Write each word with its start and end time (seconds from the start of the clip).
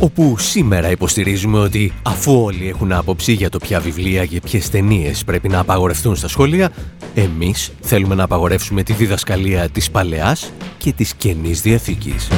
Όπου 0.00 0.34
σήμερα 0.38 0.90
υποστηρίζουμε 0.90 1.58
ότι 1.58 1.92
αφού 2.02 2.42
όλοι 2.42 2.68
έχουν 2.68 2.92
άποψη 2.92 3.32
για 3.32 3.48
το 3.48 3.58
ποια 3.58 3.80
βιβλία 3.80 4.26
και 4.26 4.40
ποιες 4.40 4.70
ταινίες 4.70 5.24
πρέπει 5.24 5.48
να 5.48 5.58
απαγορευτούν 5.58 6.16
στα 6.16 6.28
σχολεία, 6.28 6.72
εμείς 7.14 7.72
θέλουμε 7.80 8.14
να 8.14 8.24
απαγορεύσουμε 8.24 8.82
τη 8.82 8.92
διδασκαλία 8.92 9.68
της 9.68 9.90
παλαιάς 9.90 10.52
και 10.78 10.92
της 10.92 11.14
καινής 11.14 11.60
διαθήκης. 11.60 12.28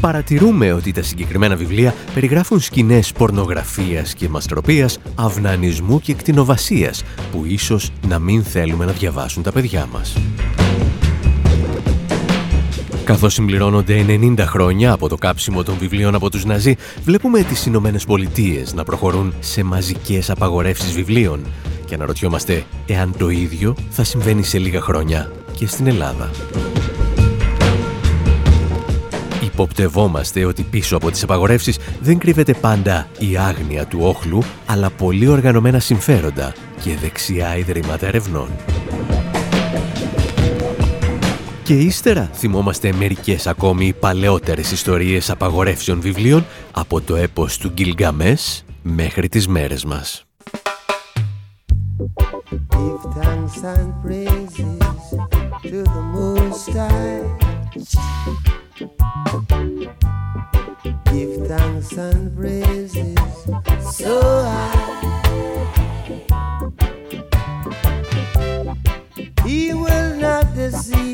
Παρατηρούμε 0.00 0.72
ότι 0.72 0.92
τα 0.92 1.02
συγκεκριμένα 1.02 1.56
βιβλία 1.56 1.94
περιγράφουν 2.14 2.60
σκηνές 2.60 3.12
πορνογραφίας 3.12 4.14
και 4.14 4.28
μαστροπίας, 4.28 4.98
αυνανισμού 5.14 6.00
και 6.00 6.14
κτηνοβασίας 6.14 7.02
που 7.32 7.44
ίσως 7.46 7.90
να 8.08 8.18
μην 8.18 8.42
θέλουμε 8.44 8.84
να 8.84 8.92
διαβάσουν 8.92 9.42
τα 9.42 9.52
παιδιά 9.52 9.88
μας. 9.92 10.14
Καθώς 13.04 13.34
συμπληρώνονται 13.34 14.04
90 14.08 14.38
χρόνια 14.38 14.92
από 14.92 15.08
το 15.08 15.16
κάψιμο 15.16 15.62
των 15.62 15.76
βιβλίων 15.78 16.14
από 16.14 16.30
τους 16.30 16.44
Ναζί, 16.44 16.76
βλέπουμε 17.04 17.42
τις 17.42 17.66
Ηνωμένες 17.66 18.04
Πολιτείες 18.04 18.74
να 18.74 18.84
προχωρούν 18.84 19.34
σε 19.40 19.62
μαζικές 19.62 20.30
απαγορεύσεις 20.30 20.92
βιβλίων 20.92 21.40
και 21.84 21.94
αναρωτιόμαστε 21.94 22.64
εάν 22.86 23.14
το 23.18 23.28
ίδιο 23.28 23.74
θα 23.90 24.04
συμβαίνει 24.04 24.42
σε 24.42 24.58
λίγα 24.58 24.80
χρόνια 24.80 25.32
και 25.52 25.66
στην 25.66 25.86
Ελλάδα. 25.86 26.30
Υποπτευόμαστε 29.42 30.44
ότι 30.44 30.62
πίσω 30.62 30.96
από 30.96 31.10
τις 31.10 31.22
απαγορεύσεις 31.22 31.78
δεν 32.00 32.18
κρύβεται 32.18 32.54
πάντα 32.54 33.08
η 33.18 33.36
άγνοια 33.36 33.86
του 33.86 33.98
όχλου, 34.02 34.42
αλλά 34.66 34.90
πολύ 34.90 35.28
οργανωμένα 35.28 35.78
συμφέροντα 35.78 36.52
και 36.82 36.96
δεξιά 37.00 37.56
ιδρύματα 37.56 38.06
ερευνών. 38.06 38.48
Και 41.64 41.74
ύστερα; 41.74 42.30
Θυμόμαστε 42.34 42.92
μερικές 42.92 43.46
ακόμη 43.46 43.92
παλαιότερες 44.00 44.70
ιστορίες 44.70 45.30
απαγορεύσεων 45.30 46.00
βιβλίων 46.00 46.46
από 46.72 47.00
το 47.00 47.16
έπος 47.16 47.58
του 47.58 47.68
Γκυλγκαμές 47.68 48.64
μέχρι 48.82 49.28
τις 49.28 49.48
μέρες 49.48 49.84
μας. 49.84 50.24
Give 61.10 61.36
thanks 61.52 61.92
and 62.08 62.22
praises 62.36 63.26
so 63.98 64.14
He 69.46 69.60
will 69.82 70.10
not 70.26 70.44
deceive 70.54 71.13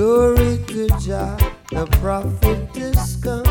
Glory 0.00 0.56
to 0.68 0.88
Jah, 0.98 1.36
the 1.70 1.84
prophet 2.00 2.74
is 2.74 3.16
come. 3.22 3.44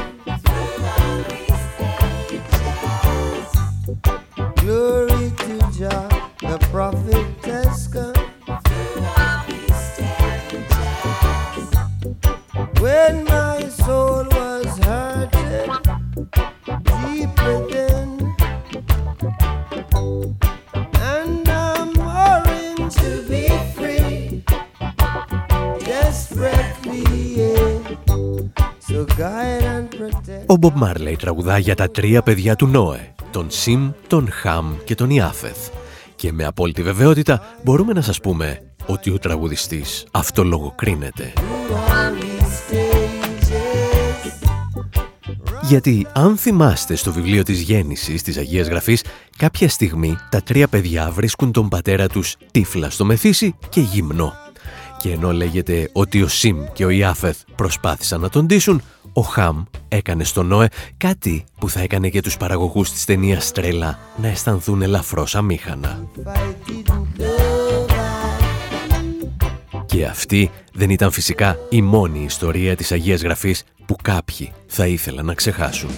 Glory 4.55 5.29
to 5.29 5.59
Jah, 5.77 6.09
the 6.41 6.57
prophet 6.71 7.38
Ο 30.51 30.55
Bob 30.61 30.83
Marley 30.83 31.15
τραγουδά 31.17 31.57
για 31.57 31.75
τα 31.75 31.89
τρία 31.89 32.21
παιδιά 32.21 32.55
του 32.55 32.67
Νόε, 32.67 33.13
τον 33.31 33.45
Σιμ, 33.49 33.91
τον 34.07 34.31
Χαμ 34.31 34.75
και 34.83 34.95
τον 34.95 35.09
Ιάφεθ. 35.09 35.69
Και 36.15 36.31
με 36.31 36.45
απόλυτη 36.45 36.83
βεβαιότητα 36.83 37.41
μπορούμε 37.63 37.93
να 37.93 38.01
σας 38.01 38.19
πούμε 38.19 38.61
ότι 38.85 39.09
ο 39.09 39.17
τραγουδιστής 39.17 40.05
αυτολογοκρίνεται. 40.11 41.33
Γιατί 45.61 46.07
αν 46.13 46.38
θυμάστε 46.38 46.95
στο 46.95 47.11
βιβλίο 47.11 47.43
της 47.43 47.61
γέννησης 47.61 48.21
της 48.21 48.38
Αγίας 48.38 48.67
Γραφής, 48.67 49.03
κάποια 49.38 49.69
στιγμή 49.69 50.15
τα 50.29 50.41
τρία 50.41 50.67
παιδιά 50.67 51.11
βρίσκουν 51.11 51.51
τον 51.51 51.69
πατέρα 51.69 52.07
τους 52.07 52.35
τύφλα 52.51 52.89
στο 52.89 53.05
μεθύσι 53.05 53.55
και 53.69 53.81
γυμνό. 53.81 54.33
Και 54.97 55.11
ενώ 55.11 55.31
λέγεται 55.31 55.89
ότι 55.93 56.21
ο 56.21 56.27
Σιμ 56.27 56.63
και 56.73 56.85
ο 56.85 56.89
Ιάφεθ 56.89 57.38
προσπάθησαν 57.55 58.21
να 58.21 58.29
τον 58.29 58.45
ντύσουν, 58.45 58.81
ο 59.13 59.21
Χαμ 59.21 59.63
έκανε 59.87 60.23
στον 60.23 60.45
Νόε 60.47 60.67
κάτι 60.97 61.43
που 61.59 61.69
θα 61.69 61.81
έκανε 61.81 62.09
και 62.09 62.21
τους 62.21 62.37
παραγωγούς 62.37 62.91
της 62.91 63.05
ταινίας 63.05 63.51
Τρέλα 63.51 63.99
να 64.17 64.27
αισθανθούν 64.27 64.81
ελαφρώς 64.81 65.35
αμήχανα. 65.35 66.03
Και 69.85 70.05
αυτή 70.05 70.51
δεν 70.73 70.89
ήταν 70.89 71.11
φυσικά 71.11 71.57
η 71.69 71.81
μόνη 71.81 72.23
ιστορία 72.23 72.75
της 72.75 72.91
Αγίας 72.91 73.21
Γραφής 73.21 73.63
που 73.85 73.95
κάποιοι 74.01 74.51
θα 74.67 74.87
ήθελαν 74.87 75.25
να 75.25 75.33
ξεχάσουν. 75.33 75.89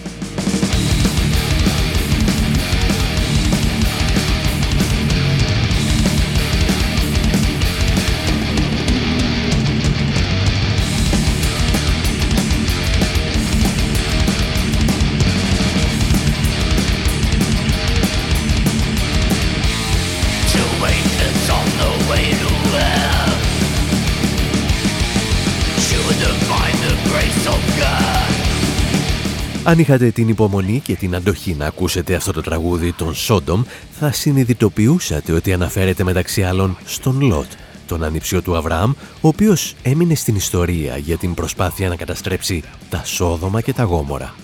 Αν 29.64 29.80
είχατε 29.80 30.12
την 30.12 30.28
υπομονή 30.30 30.80
και 30.80 30.96
την 30.96 31.16
αντοχή 31.16 31.54
να 31.54 31.66
ακούσετε 31.66 32.16
αυτό 32.16 32.32
το 32.32 32.42
τραγούδι 32.42 32.94
των 32.94 33.14
Sodom, 33.14 33.64
θα 33.92 34.12
συνειδητοποιούσατε 34.12 35.32
ότι 35.32 35.54
αναφέρεται 35.54 36.04
μεταξύ 36.04 36.44
άλλων 36.44 36.78
στον 36.86 37.22
Λότ, 37.22 37.52
τον 37.88 38.04
ανιψιό 38.04 38.42
του 38.42 38.56
Αβραάμ, 38.56 38.92
ο 39.22 39.28
οποίος 39.28 39.76
έμεινε 39.84 40.16
στην 40.16 40.36
ιστορία 40.36 40.98
για 40.98 41.18
την 41.18 41.34
προσπάθεια 41.34 41.90
να 41.90 41.96
καταστρέψει 41.96 42.64
τα 42.90 43.02
Σόδομα 43.06 43.62
και 43.62 43.74
τα 43.74 43.84
Γόμορα. 43.84 44.36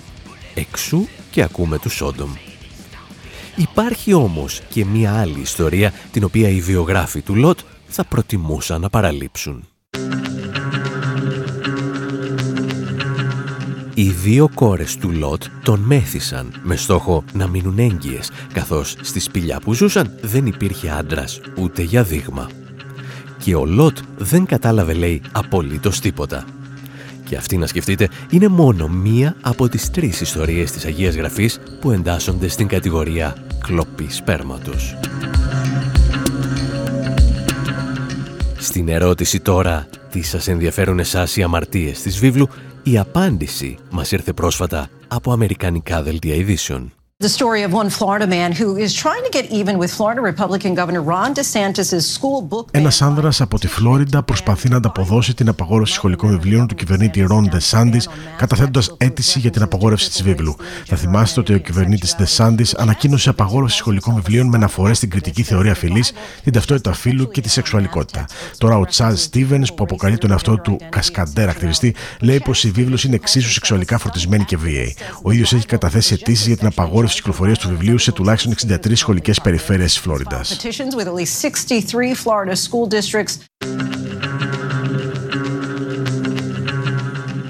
Εξού 0.54 1.08
και 1.32 1.42
ακούμε 1.42 1.80
τους 1.80 1.94
Sodom. 1.94 2.32
Υπάρχει 3.56 4.14
όμως 4.14 4.62
και 4.70 4.86
μία 4.86 5.20
άλλη 5.20 5.40
ιστορία 5.40 5.94
την 6.12 6.24
οποία 6.24 6.50
οι 6.50 6.62
βιογράφοι 6.62 7.22
του 7.22 7.36
Λότ 7.36 7.60
θα 7.88 8.04
προτιμούσαν 8.04 8.82
να 8.82 8.90
παραλείψουν. 8.90 9.68
Οι 13.98 14.10
δύο 14.10 14.50
κόρες 14.54 14.98
του 14.98 15.12
Λότ 15.12 15.44
τον 15.64 15.80
μέθησαν 15.80 16.54
με 16.64 16.76
στόχο 16.76 17.24
να 17.34 17.48
μείνουν 17.48 17.80
έγκυες, 17.80 18.32
καθώς 18.54 18.96
στη 19.02 19.20
σπηλιά 19.20 19.60
που 19.60 19.74
ζούσαν 19.74 20.14
δεν 20.22 20.46
υπήρχε 20.46 20.90
άντρας 20.90 21.40
ούτε 21.58 21.82
για 21.82 22.04
δείγμα. 22.04 22.50
Και 23.38 23.56
ο 23.56 23.66
Λότ 23.66 23.98
δεν 24.18 24.46
κατάλαβε, 24.46 24.94
λέει, 24.94 25.22
απολύτως 25.32 26.00
τίποτα. 26.00 26.46
Και 27.26 27.36
αυτή 27.36 27.58
να 27.58 27.68
σκεφτείτε 27.68 28.10
είναι 28.30 28.48
μόνο 28.48 28.88
μία 28.88 29.36
από 29.42 29.70
τις 29.70 29.92
τρεις 29.92 30.22
ιστορίες 30.22 30.72
της 30.72 30.86
Αγίας 30.86 31.16
Γραφής 31.16 31.60
που 31.82 31.92
εντάσσονται 31.92 32.48
στην 32.48 32.68
κατηγορία 32.68 33.36
κλοπή 33.64 34.08
σπέρματος. 34.10 34.96
Στην 38.68 38.88
ερώτηση 38.90 39.40
τώρα 39.40 39.88
τι 40.12 40.22
σας 40.22 40.48
ενδιαφέρουν 40.48 41.00
εσάς 41.00 41.36
οι 41.36 41.44
αμαρτίες 41.44 42.02
της 42.02 42.20
βίβλου, 42.20 42.50
η 42.84 42.98
απάντηση 42.98 43.78
μας 43.90 44.12
ήρθε 44.12 44.34
πρόσφατα 44.34 44.90
από 45.08 45.32
αμερικανικά 45.32 46.04
δελτία 46.04 46.36
ειδήσεων. 46.36 46.94
The 47.26 47.30
story 47.30 47.64
of 47.68 47.72
one 47.74 47.90
Florida 47.90 48.28
man 48.28 48.52
who 48.52 48.68
is 48.86 48.92
trying 49.04 49.24
to 49.28 49.32
get 49.38 49.46
even 49.60 49.76
with 49.80 49.92
Florida 49.98 50.22
Republican 50.22 50.76
Governor 50.76 51.02
Ron 51.02 51.34
DeSantis' 51.34 52.02
school 52.02 52.42
book. 52.50 52.68
Ένας 52.72 53.02
άνδρας 53.02 53.42
από 53.42 53.60
τη 53.60 53.68
Φλόριντα 53.68 54.24
προσπαθεί 54.24 54.70
να 54.70 54.78
ανταποδώσει 54.78 55.34
την 55.34 55.50
απαγόρευση 55.50 55.94
σχολικών 55.94 56.30
βιβλίων 56.30 56.68
του 56.68 56.76
κυβερνήτη 56.76 57.28
Ron 57.30 57.56
DeSantis, 57.56 58.02
καταθέτοντας 58.38 58.96
αίτηση 58.98 59.40
για 59.40 59.50
την 59.50 59.62
απαγόρευση 59.62 60.10
της 60.10 60.24
βίβλου. 60.24 60.56
Θα 60.86 60.96
θυμάστε 60.96 61.40
ότι 61.40 61.54
ο 61.54 61.58
κυβερνήτης 61.58 62.16
DeSantis 62.20 62.72
ανακοίνωσε 62.78 63.30
απαγόρευση 63.30 63.78
σχολικών 63.78 64.16
βιβλίων 64.16 64.48
με 64.48 64.56
αναφορές 64.56 64.98
στην 64.98 65.10
κριτική 65.10 65.44
θεωρία 65.44 65.76
φυλή, 65.76 66.04
την 66.44 66.54
ταυτότητα 66.54 66.94
φύλου 66.94 67.28
και 67.28 67.42
τη 67.42 67.50
σεξουαλικότητα. 67.50 68.26
Τώρα 68.58 68.78
ο 68.78 68.86
Τσάζ 68.86 69.20
Στίβεν, 69.20 69.66
που 69.76 69.84
αποκαλεί 69.84 70.18
τον 70.18 70.32
εαυτό 70.32 70.60
του 70.60 70.80
κασκαντέρ 70.90 71.50
ακτιβιστή, 71.50 71.96
λέει 72.20 72.40
πως 72.40 72.64
η 72.64 72.72
βίβλος 72.72 73.04
είναι 73.04 73.16
εξίσου 73.16 73.52
σεξουαλικά 73.52 73.98
φορτισμένη 73.98 74.44
και 74.44 74.58
βίαιη. 74.58 74.96
Ο 75.22 75.32
ίδιος 75.32 75.54
έχει 75.54 75.66
καταθέσει 75.66 76.14
αιτήσεις 76.14 76.48
για 76.48 76.58
την 76.58 76.68
απαγόρευση 76.68 77.06
τη 77.08 77.14
κυκλοφορία 77.14 77.56
του 77.56 77.70
βιβλίου 77.70 77.98
σε 77.98 78.12
τουλάχιστον 78.12 78.54
63 78.70 78.92
σχολικές 78.94 79.42
περιφέρειες 79.42 79.92
της 79.92 80.00
Φλόριντας. 80.02 80.58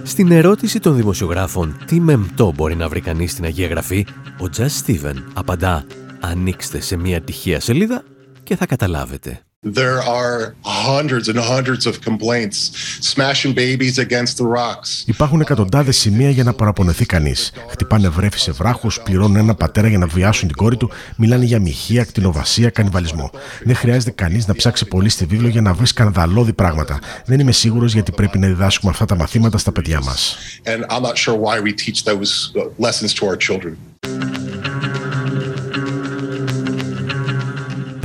Στην 0.03 0.31
ερώτηση 0.31 0.79
των 0.79 0.95
δημοσιογράφων 0.95 1.77
τι 1.85 1.99
μεμπτό 1.99 2.53
μπορεί 2.55 2.75
να 2.75 2.87
βρει 2.89 3.01
κανείς 3.01 3.31
στην 3.31 3.45
Αγία 3.45 3.67
Γραφή, 3.67 4.05
ο 4.39 4.49
Τζας 4.49 4.75
Στίβεν 4.75 5.31
απαντά 5.33 5.85
«Ανοίξτε 6.19 6.79
σε 6.79 6.97
μια 6.97 7.21
τυχαία 7.21 7.59
σελίδα 7.59 8.03
και 8.43 8.55
θα 8.55 8.65
καταλάβετε». 8.65 9.46
There 9.65 9.99
are 10.03 10.53
hundreds 10.61 11.27
and 11.29 11.39
hundreds 11.39 11.87
of 11.87 11.99
complaints, 12.01 12.57
smashing 13.01 13.53
babies 13.55 13.97
against 13.97 14.37
the 14.37 14.45
rocks. 14.45 15.03
Υπάρχουν 15.05 15.41
εκατοντάδες 15.41 15.97
σημεία 15.97 16.29
για 16.29 16.43
να 16.43 16.53
παραπονεθεί 16.53 17.05
κανείς. 17.05 17.51
Χτυπάνε 17.69 18.09
βρέφη 18.09 18.39
σε 18.39 18.51
βράχους, 18.51 19.01
πληρώνουν 19.03 19.35
ένα 19.35 19.55
πατέρα 19.55 19.87
για 19.87 19.97
να 19.97 20.07
βιάσουν 20.07 20.47
την 20.47 20.57
κόρη 20.57 20.77
του, 20.77 20.91
μιλάνε 21.15 21.45
για 21.45 21.59
μοιχεία, 21.59 22.01
ακτινοβασία, 22.01 22.69
κανιβαλισμό. 22.69 23.31
Δεν 23.63 23.75
χρειάζεται 23.75 24.11
κανείς 24.11 24.47
να 24.47 24.55
ψάξει 24.55 24.85
πολύ 24.85 25.09
στη 25.09 25.25
βίβλο 25.25 25.47
για 25.47 25.61
να 25.61 25.73
βρει 25.73 25.87
σκανδαλώδη 25.87 26.53
πράγματα. 26.53 26.99
Δεν 27.25 27.39
είμαι 27.39 27.51
σίγουρος 27.51 27.93
γιατί 27.93 28.11
πρέπει 28.11 28.39
να 28.39 28.47
διδάσκουμε 28.47 28.91
αυτά 28.91 29.05
τα 29.05 29.15
μαθήματα 29.15 29.57
στα 29.57 29.71
παιδιά 29.71 30.01
μας. 30.01 30.37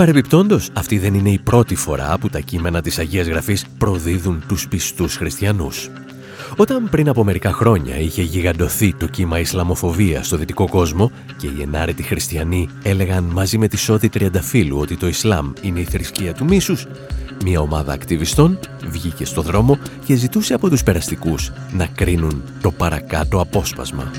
Παρεμπιπτόντως, 0.03 0.71
αυτή 0.73 0.99
δεν 0.99 1.15
είναι 1.15 1.31
η 1.31 1.39
πρώτη 1.39 1.75
φορά 1.75 2.19
που 2.19 2.29
τα 2.29 2.41
κείμενα 2.41 2.81
της 2.81 2.99
Αγίας 2.99 3.27
Γραφής 3.27 3.67
προδίδουν 3.79 4.43
τους 4.49 4.69
πιστούς 4.69 5.17
χριστιανούς. 5.17 5.91
Όταν 6.57 6.89
πριν 6.91 7.09
από 7.09 7.25
μερικά 7.25 7.53
χρόνια 7.53 7.99
είχε 7.99 8.23
γιγαντωθεί 8.23 8.95
το 8.95 9.07
κύμα 9.07 9.39
Ισλαμοφοβία 9.39 10.23
στο 10.23 10.37
δυτικό 10.37 10.69
κόσμο 10.69 11.11
και 11.37 11.47
οι 11.47 11.63
ενάρετοι 11.63 12.03
χριστιανοί 12.03 12.69
έλεγαν 12.83 13.25
μαζί 13.25 13.59
με 13.59 13.69
τη 13.69 13.77
Σώδη 13.77 14.09
Τριανταφύλου 14.09 14.79
ότι 14.79 14.97
το 14.97 15.09
Ισλάμ 15.09 15.53
είναι 15.63 15.81
η 15.81 15.85
θρησκεία 15.85 16.35
του 16.35 16.45
μίσους, 16.45 16.87
μια 17.45 17.61
ομάδα 17.61 17.93
ακτιβιστών 17.93 18.59
βγήκε 18.87 19.25
στο 19.25 19.43
δρόμο 19.43 19.79
και 20.05 20.15
ζητούσε 20.15 20.55
από 20.55 20.69
τους 20.69 20.83
περαστικούς 20.83 21.53
να 21.73 21.87
κρίνουν 21.87 22.43
το 22.61 22.71
παρακάτω 22.71 23.41
απόσπασμα. 23.41 24.11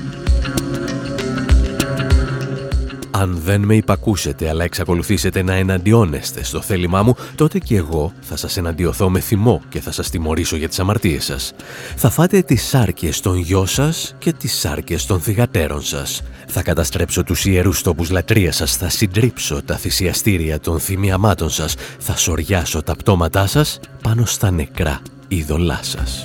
Αν 3.16 3.40
δεν 3.44 3.60
με 3.60 3.74
υπακούσετε 3.74 4.48
αλλά 4.48 4.64
εξακολουθήσετε 4.64 5.42
να 5.42 5.54
εναντιώνεστε 5.54 6.44
στο 6.44 6.60
θέλημά 6.60 7.02
μου, 7.02 7.14
τότε 7.34 7.58
και 7.58 7.76
εγώ 7.76 8.12
θα 8.20 8.36
σας 8.36 8.56
εναντιωθώ 8.56 9.10
με 9.10 9.20
θυμό 9.20 9.62
και 9.68 9.80
θα 9.80 9.92
σας 9.92 10.10
τιμωρήσω 10.10 10.56
για 10.56 10.68
τις 10.68 10.78
αμαρτίες 10.78 11.24
σας. 11.24 11.52
Θα 11.96 12.10
φάτε 12.10 12.42
τις 12.42 12.62
σάρκες 12.62 13.20
των 13.20 13.36
γιο 13.36 13.66
σας 13.66 14.14
και 14.18 14.32
τις 14.32 14.58
σάρκες 14.58 15.06
των 15.06 15.20
θυγατέρων 15.20 15.82
σας. 15.82 16.22
Θα 16.46 16.62
καταστρέψω 16.62 17.22
τους 17.22 17.44
ιερούς 17.44 17.82
τόπους 17.82 18.10
λατρείας 18.10 18.56
σας, 18.56 18.76
θα 18.76 18.88
συντρίψω 18.88 19.62
τα 19.62 19.76
θυσιαστήρια 19.76 20.60
των 20.60 20.80
θυμιαμάτων 20.80 21.50
σας, 21.50 21.74
θα 21.98 22.16
σοριάσω 22.16 22.82
τα 22.82 22.96
πτώματά 22.96 23.46
σας 23.46 23.80
πάνω 24.02 24.24
στα 24.24 24.50
νεκρά 24.50 25.00
είδωλά 25.28 25.80
σας. 25.82 26.24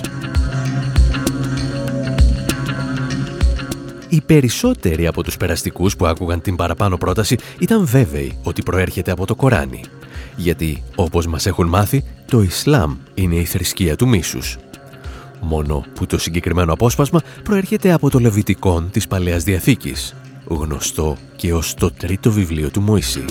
Οι 4.12 4.20
περισσότεροι 4.20 5.06
από 5.06 5.22
τους 5.22 5.36
περαστικούς 5.36 5.96
που 5.96 6.06
άκουγαν 6.06 6.40
την 6.40 6.56
παραπάνω 6.56 6.96
πρόταση 6.96 7.36
ήταν 7.58 7.86
βέβαιοι 7.86 8.38
ότι 8.42 8.62
προέρχεται 8.62 9.10
από 9.10 9.26
το 9.26 9.34
Κοράνι. 9.34 9.84
Γιατί, 10.36 10.82
όπως 10.94 11.26
μας 11.26 11.46
έχουν 11.46 11.66
μάθει, 11.66 12.04
το 12.26 12.40
Ισλάμ 12.40 12.96
είναι 13.14 13.34
η 13.34 13.44
θρησκεία 13.44 13.96
του 13.96 14.08
μίσους. 14.08 14.58
Μόνο 15.40 15.84
που 15.94 16.06
το 16.06 16.18
συγκεκριμένο 16.18 16.72
απόσπασμα 16.72 17.20
προέρχεται 17.42 17.92
από 17.92 18.10
το 18.10 18.18
Λεβιτικόν 18.18 18.90
της 18.90 19.08
Παλαιάς 19.08 19.44
Διαθήκης, 19.44 20.14
γνωστό 20.44 21.16
και 21.36 21.54
ως 21.54 21.74
το 21.74 21.90
τρίτο 21.90 22.30
βιβλίο 22.32 22.70
του 22.70 22.80
Μωυσή. 22.80 23.24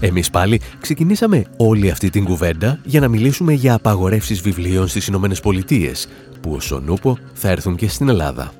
Εμείς 0.00 0.30
πάλι 0.30 0.60
ξεκινήσαμε 0.80 1.44
όλη 1.56 1.90
αυτή 1.90 2.10
την 2.10 2.24
κουβέντα 2.24 2.80
για 2.84 3.00
να 3.00 3.08
μιλήσουμε 3.08 3.52
για 3.52 3.74
απαγορεύσεις 3.74 4.40
βιβλίων 4.40 4.88
στις 4.88 5.06
Ηνωμένες 5.06 5.40
Πολιτείες, 5.40 6.08
που 6.40 6.52
ως 6.52 6.70
ο 6.70 6.80
Νούπο 6.80 7.18
θα 7.34 7.48
έρθουν 7.48 7.76
και 7.76 7.88
στην 7.88 8.08
Ελλάδα. 8.08 8.52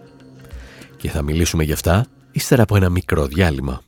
Και 0.96 1.10
θα 1.10 1.22
μιλήσουμε 1.22 1.64
γι' 1.64 1.72
αυτά 1.72 2.06
ύστερα 2.32 2.62
από 2.62 2.76
ένα 2.76 2.88
μικρό 2.88 3.26
διάλειμμα. 3.26 3.80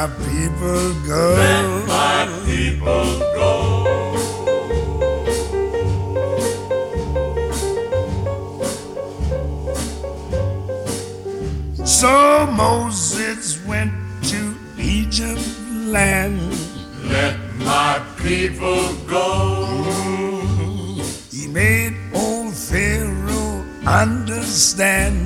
my 0.00 0.06
people 0.30 0.94
go. 1.06 1.24
Let 1.36 1.86
my 1.86 2.24
people 2.46 3.04
go. 3.36 3.52
So 11.84 12.46
Moses 12.46 13.62
went 13.66 13.92
to 14.30 14.54
Egypt 14.78 15.46
land. 15.68 16.40
Let 17.04 17.36
my 17.58 18.00
people 18.16 18.94
go. 19.06 19.26
He 21.30 21.46
made 21.46 21.94
old 22.14 22.54
Pharaoh 22.54 23.64
understand. 23.86 25.19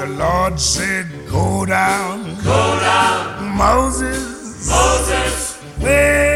The 0.00 0.06
Lord 0.06 0.58
said, 0.58 1.06
Go 1.30 1.66
down. 1.66 2.34
Go 2.42 2.80
down. 2.80 3.54
Moses. 3.54 4.66
Moses. 4.66 5.60
Way, 5.78 6.29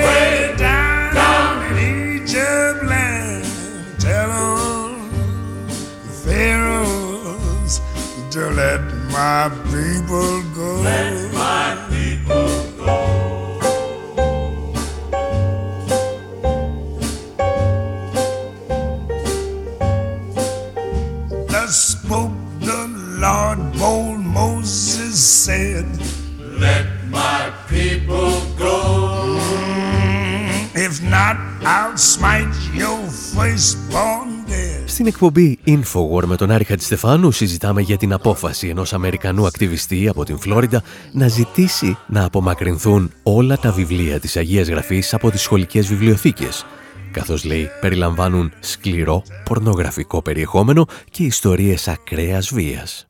I'll 31.65 31.97
smite 31.97 32.55
your 32.81 33.01
firstborn 33.35 34.49
dead. 34.49 34.83
Στην 34.87 35.07
εκπομπή 35.07 35.59
Infowar 35.67 36.25
με 36.25 36.37
τον 36.37 36.51
Άρη 36.51 36.65
Χατζηστεφάνου 36.65 37.31
συζητάμε 37.31 37.81
για 37.81 37.97
την 37.97 38.13
απόφαση 38.13 38.69
ενός 38.69 38.93
Αμερικανού 38.93 39.47
ακτιβιστή 39.47 40.09
από 40.09 40.25
την 40.25 40.39
Φλόριντα 40.39 40.83
να 41.13 41.29
ζητήσει 41.29 41.99
να 42.07 42.25
απομακρυνθούν 42.25 43.13
όλα 43.23 43.59
τα 43.59 43.73
βιβλία 43.73 44.21
της 44.21 44.37
Αγίας 44.37 44.69
Γραφής 44.69 45.15
από 45.15 45.31
τις 45.31 45.41
σχολικές 45.41 45.87
βιβλιοθήκες 45.87 46.67
καθώς 47.13 47.45
λέει 47.45 47.69
περιλαμβάνουν 47.81 48.53
σκληρό 48.61 49.23
πορνογραφικό 49.45 50.23
περιεχόμενο 50.23 50.87
και 51.11 51.23
ιστορίες 51.23 51.89
ακραίας 51.89 52.55
βίας. 52.55 53.09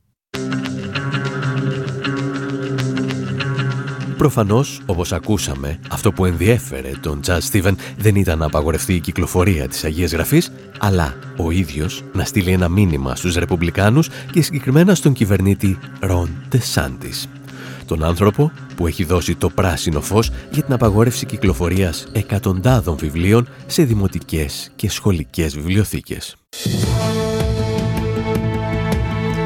Προφανώς, 4.25 4.81
όπως 4.85 5.13
ακούσαμε, 5.13 5.79
αυτό 5.89 6.11
που 6.11 6.25
ενδιέφερε 6.25 6.91
τον 7.01 7.21
Τζαζ 7.21 7.45
Στίβεν 7.45 7.77
δεν 7.97 8.15
ήταν 8.15 8.37
να 8.37 8.45
απαγορευτεί 8.45 8.93
η 8.93 8.99
κυκλοφορία 8.99 9.67
της 9.67 9.83
Αγίας 9.83 10.11
Γραφής, 10.11 10.51
αλλά 10.79 11.15
ο 11.37 11.51
ίδιος 11.51 12.03
να 12.13 12.23
στείλει 12.23 12.51
ένα 12.51 12.69
μήνυμα 12.69 13.15
στους 13.15 13.35
Ρεπουμπλικάνους 13.35 14.09
και 14.31 14.41
συγκεκριμένα 14.41 14.95
στον 14.95 15.13
κυβερνήτη 15.13 15.77
Ρον 15.99 16.29
Τεσάντης. 16.49 17.29
Τον 17.85 18.03
άνθρωπο 18.03 18.51
που 18.75 18.87
έχει 18.87 19.03
δώσει 19.03 19.35
το 19.35 19.49
πράσινο 19.49 20.01
φως 20.01 20.31
για 20.51 20.63
την 20.63 20.73
απαγόρευση 20.73 21.25
κυκλοφορίας 21.25 22.07
εκατοντάδων 22.11 22.97
βιβλίων 22.97 23.47
σε 23.65 23.83
δημοτικές 23.83 24.71
και 24.75 24.89
σχολικές 24.89 25.55
βιβλιοθήκες. 25.55 26.35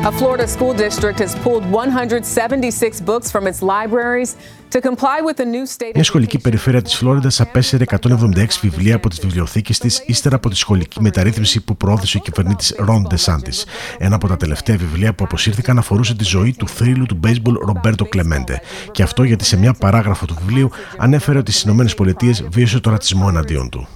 A 0.02 0.12
Florida 0.12 0.48
school 0.48 0.74
district 0.74 1.20
has 1.20 1.36
pulled 1.44 1.66
176 1.70 3.02
books 3.02 3.30
from 3.30 3.48
its 3.48 3.62
libraries 3.62 4.38
to 4.72 4.82
comply 4.82 5.18
with 5.26 5.38
the 5.38 5.46
new 5.46 5.66
state. 5.78 5.92
Μια 5.94 6.04
σχολική 6.04 6.40
περιφέρεια 6.40 6.82
της 6.82 6.96
Φλόριντα 6.96 7.30
απέσυρε 7.38 7.84
176 8.02 8.46
βιβλία 8.62 8.96
από 8.96 9.10
τις 9.10 9.20
βιβλιοθήκες 9.20 9.78
της 9.78 10.04
ύστερα 10.06 10.36
από 10.36 10.50
τη 10.50 10.56
σχολική 10.56 11.02
μεταρρύθμιση 11.02 11.62
που 11.62 11.78
πρόθεσε 11.78 12.18
ο 12.18 12.20
κυβερνήτης 12.20 12.76
Ρον 12.78 13.08
Ντεσάντης. 13.08 13.66
Ένα 13.98 14.16
από 14.16 14.28
τα 14.28 14.38
τελευταία 14.38 14.78
βιβλία 14.78 15.14
που 15.14 15.24
αποσύρθηκαν 15.24 15.78
αφορούσε 15.78 16.16
τη 16.16 16.24
ζωή 16.24 16.56
του 16.58 16.68
θρύλου 16.68 17.06
του 17.06 17.20
baseball 17.24 17.54
Ρομπέρτο 17.66 18.06
Κλεμέντε. 18.06 18.62
Και 18.92 19.04
αυτό 19.04 19.24
γιατί 19.24 19.46
σε 19.46 19.58
μια 19.58 19.74
παράγραφο 19.74 20.26
του 20.26 20.36
βιβλίου 20.40 20.70
ανέφερε 20.98 21.38
ότι 21.38 21.52
στι 21.52 21.70
ΗΠΑ 21.70 22.16
βίωσε 22.50 22.80
το 22.80 22.90
ρατσισμό 22.90 23.26
εναντίον 23.30 23.70
του. 23.70 23.88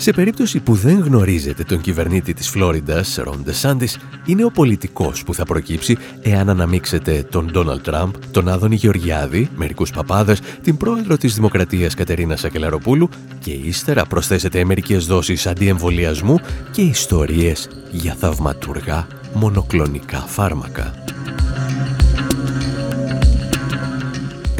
Σε 0.00 0.12
περίπτωση 0.12 0.60
που 0.60 0.74
δεν 0.74 0.98
γνωρίζετε 0.98 1.64
τον 1.64 1.80
κυβερνήτη 1.80 2.34
της 2.34 2.48
Φλόριντας, 2.48 3.16
Ρον 3.22 3.42
Ντεσάντης, 3.42 3.98
είναι 4.24 4.44
ο 4.44 4.50
πολιτικός 4.50 5.24
που 5.24 5.34
θα 5.34 5.44
προκύψει 5.44 5.96
εάν 6.22 6.48
αναμίξετε 6.48 7.26
τον 7.30 7.50
Ντόναλτ 7.50 7.82
Τραμπ, 7.82 8.14
τον 8.30 8.48
Άδωνη 8.48 8.74
Γεωργιάδη, 8.74 9.48
μερικούς 9.56 9.90
παπάδες, 9.90 10.40
την 10.62 10.76
πρόεδρο 10.76 11.16
της 11.16 11.34
Δημοκρατίας 11.34 11.94
Κατερίνα 11.94 12.36
Σακελαροπούλου 12.36 13.08
και 13.40 13.50
ύστερα 13.50 14.04
προσθέσετε 14.04 14.64
μερικές 14.64 15.06
δόσεις 15.06 15.46
αντιεμβολιασμού 15.46 16.36
και 16.70 16.82
ιστορίες 16.82 17.68
για 17.90 18.14
θαυματουργά 18.18 19.06
μονοκλονικά 19.32 20.18
φάρμακα. 20.18 20.94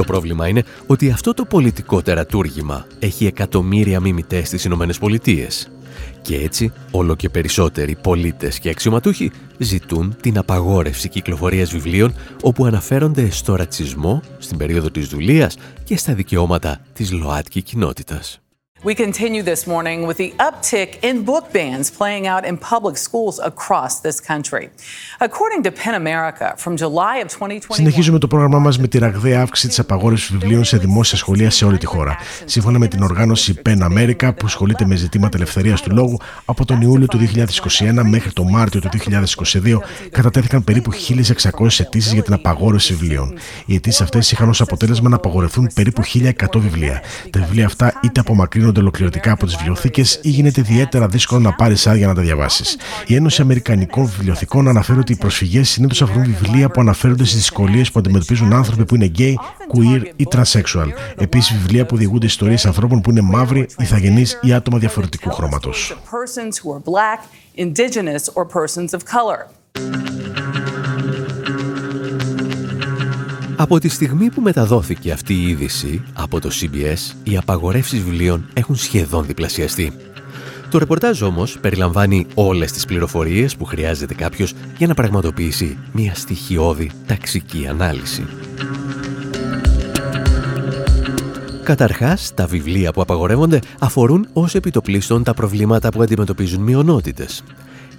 Το 0.01 0.07
πρόβλημα 0.07 0.49
είναι 0.49 0.65
ότι 0.87 1.11
αυτό 1.11 1.35
το 1.35 1.45
πολιτικό 1.45 2.03
τερατούργημα 2.03 2.87
έχει 2.99 3.27
εκατομμύρια 3.27 4.01
μιμητές 4.01 4.47
στις 4.47 4.65
Ηνωμένες 4.65 4.99
Πολιτείες. 4.99 5.71
Και 6.23 6.37
έτσι, 6.37 6.73
όλο 6.91 7.17
και 7.17 7.29
περισσότεροι 7.29 7.97
πολίτες 8.03 8.59
και 8.59 8.69
αξιωματούχοι 8.69 9.33
ζητούν 9.59 10.17
την 10.21 10.39
απαγόρευση 10.39 11.09
κυκλοφορίας 11.09 11.71
βιβλίων 11.71 12.15
όπου 12.43 12.65
αναφέρονται 12.65 13.31
στο 13.31 13.55
ρατσισμό, 13.55 14.23
στην 14.39 14.57
περίοδο 14.57 14.91
της 14.91 15.09
δουλείας 15.09 15.57
και 15.85 15.97
στα 15.97 16.15
δικαιώματα 16.15 16.81
της 16.93 17.13
ΛΟΑΤΚΙ 17.13 17.63
κοινότητας. 17.63 18.40
We 18.83 18.95
continue 18.95 19.43
this 19.43 19.67
morning 19.67 20.07
with 20.09 20.17
the 20.17 20.33
uptick 20.49 20.91
in 21.09 21.23
book 21.23 21.53
bans 21.53 21.91
playing 21.91 22.27
out 22.27 22.47
in 22.47 22.57
public 22.57 22.97
schools 22.97 23.39
across 23.51 24.01
this 24.01 24.19
country. 24.31 24.71
According 25.29 25.61
to 25.65 25.71
PEN 25.71 25.95
America, 26.03 26.55
from 26.57 26.77
July 26.79 27.17
of 27.25 27.29
2021... 27.29 27.61
Συνεχίζουμε 27.69 28.19
το 28.19 28.27
πρόγραμμά 28.27 28.59
μας 28.59 28.79
με 28.79 28.89
τη 28.89 28.99
ραγδαία 28.99 29.41
αύξηση 29.41 29.69
της 29.69 29.79
απαγόρευσης 29.79 30.31
βιβλίων 30.31 30.65
σε 30.65 30.77
δημόσια 30.77 31.19
σχολεία 31.19 31.51
σε 31.51 31.65
όλη 31.65 31.79
τη 31.79 31.87
χώρα. 31.87 32.17
Σύμφωνα 32.45 32.79
με 32.79 32.89
την 32.89 33.03
οργάνωση 33.03 33.55
PEN 33.67 33.79
America, 33.83 34.31
που 34.37 34.45
ασχολείται 34.45 34.87
με 34.87 34.95
ζητήματα 34.95 35.37
ελευθερίας 35.37 35.83
του 35.83 35.95
λόγου, 35.95 36.17
από 36.45 36.65
τον 36.65 36.81
Ιούλιο 36.81 37.07
του 37.07 37.19
2021 37.19 38.03
μέχρι 38.05 38.33
τον 38.33 38.51
Μάρτιο 38.51 38.81
του 38.81 38.89
2022 38.89 39.79
κατατέθηκαν 40.11 40.65
περίπου 40.65 40.91
1.600 40.93 41.67
αιτήσεις 41.79 42.13
για 42.13 42.23
την 42.23 42.33
απαγόρευση 42.33 42.95
βιβλίων. 42.95 43.35
Οι 43.67 43.75
αιτήσεις 43.75 44.01
αυτές 44.01 44.33
είχαν 44.33 44.49
ως 44.49 44.61
αποτέλεσμα 44.61 45.09
να 45.09 45.17
απαγορευτούν 45.17 45.71
περίπου 45.75 46.03
1.100 46.15 46.31
βιβλία. 46.55 47.03
Τα 47.31 47.41
βιβλία 47.41 47.67
αυτά 47.67 48.01
είτε 48.05 48.21
απομακρύνουν 48.21 48.69
γίνονται 48.71 48.81
ολοκληρωτικά 48.81 49.33
από 49.33 49.47
τις 49.47 49.57
βιβλιοθήκες 49.57 50.19
ή 50.23 50.29
γίνεται 50.29 50.61
ιδιαίτερα 50.61 51.07
δύσκολο 51.07 51.41
να 51.41 51.53
πάρεις 51.53 51.87
άδεια 51.87 52.07
να 52.07 52.15
τα 52.15 52.21
διαβάσεις. 52.21 52.77
Η 53.07 53.15
Ένωση 53.15 53.43
Αμερικανικών 53.43 54.07
Βιβλιοθηκών 54.07 54.69
αναφέρει 54.69 54.99
ότι 54.99 55.13
οι 55.13 55.17
προσφυγές 55.17 55.69
συνήθως 55.69 56.03
αφορούν 56.03 56.25
βιβλία 56.25 56.71
που 56.71 56.81
αναφέρονται 56.81 57.25
στις 57.25 57.37
δυσκολίες 57.37 57.91
που 57.91 57.99
αντιμετωπίζουν 57.99 58.53
άνθρωποι 58.53 58.85
που 58.85 58.95
είναι 58.95 59.11
gay, 59.19 59.35
queer 59.75 60.03
ή 60.17 60.27
transsexual. 60.31 60.89
Επίσης, 61.17 61.57
βιβλία 61.57 61.87
που 61.87 61.97
διηγούνται 61.97 62.27
ιστορίες 62.27 62.67
ανθρώπων 62.67 63.01
που 63.01 63.11
είναι 63.11 63.21
μαύροι, 63.21 63.69
ηθαγενείς 63.79 64.39
ή 64.43 64.53
άτομα 64.53 64.79
διαφορετικού 64.79 65.31
χρώματος. 65.31 65.97
Από 73.61 73.79
τη 73.79 73.89
στιγμή 73.89 74.31
που 74.31 74.41
μεταδόθηκε 74.41 75.13
αυτή 75.13 75.35
η 75.35 75.49
είδηση 75.49 76.03
από 76.13 76.41
το 76.41 76.51
CBS, 76.61 77.15
οι 77.23 77.37
απαγορεύσεις 77.37 78.03
βιβλίων 78.03 78.47
έχουν 78.55 78.77
σχεδόν 78.77 79.27
διπλασιαστεί. 79.27 79.93
Το 80.71 80.79
ρεπορτάζ 80.79 81.23
όμως 81.23 81.59
περιλαμβάνει 81.61 82.27
όλες 82.35 82.73
τις 82.73 82.85
πληροφορίες 82.85 83.57
που 83.57 83.65
χρειάζεται 83.65 84.15
κάποιος 84.15 84.55
για 84.79 84.87
να 84.87 84.95
πραγματοποιήσει 84.95 85.79
μια 85.93 86.15
στοιχειώδη 86.15 86.91
ταξική 87.07 87.67
ανάλυση. 87.67 88.27
Καταρχάς, 91.63 92.35
τα 92.35 92.47
βιβλία 92.47 92.93
που 92.93 93.01
απαγορεύονται 93.01 93.61
αφορούν 93.79 94.29
ως 94.33 94.55
επιτοπλίστων 94.55 95.23
τα 95.23 95.35
προβλήματα 95.35 95.89
που 95.89 96.03
αντιμετωπίζουν 96.03 96.63
μειονότητες. 96.63 97.43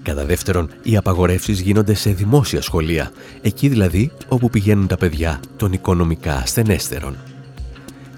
Κατά 0.04 0.26
δεύτερον, 0.26 0.70
οι 0.84 0.98
απαγορεύσεις 0.98 1.60
γίνονται 1.60 1.94
σε 1.94 2.10
δημόσια 2.10 2.62
σχολεία, 2.62 3.12
εκεί 3.42 3.68
δηλαδή 3.68 4.12
όπου 4.28 4.50
πηγαίνουν 4.50 4.88
τα 4.88 4.98
παιδιά 4.98 5.40
των 5.58 5.74
οικονομικά 5.74 6.36
ασθενέστερων. 6.36 7.16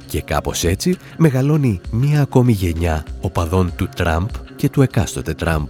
Και 0.08 0.22
κάπως 0.22 0.64
έτσι 0.64 0.98
μεγαλώνει 1.18 1.82
μία 1.92 2.22
ακόμη 2.22 2.52
γενιά 2.52 3.06
οπαδών 3.22 3.74
του 3.76 3.90
Τραμπ 3.96 4.30
και 4.56 4.70
του 4.70 4.82
εκάστοτε 4.82 5.34
Τραμπ. 5.34 5.70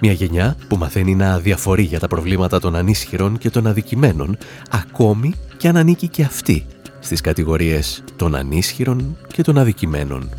Μια 0.00 0.12
γενιά 0.12 0.56
που 0.68 0.76
μαθαίνει 0.76 1.14
να 1.14 1.38
διαφορεί 1.38 1.82
για 1.82 1.98
τα 1.98 2.06
προβλήματα 2.06 2.60
των 2.60 2.76
ανίσχυρων 2.76 3.38
και 3.38 3.50
των 3.50 3.66
αδικημένων, 3.66 4.36
ακόμη 4.70 5.34
και 5.56 5.68
αν 5.68 5.76
ανήκει 5.76 6.08
και 6.08 6.22
αυτή 6.22 6.66
στις 7.00 7.20
κατηγορίες 7.20 8.04
των 8.16 8.34
ανίσχυρων 8.34 9.16
και 9.32 9.42
των 9.42 9.58
αδικημένων. 9.58 10.30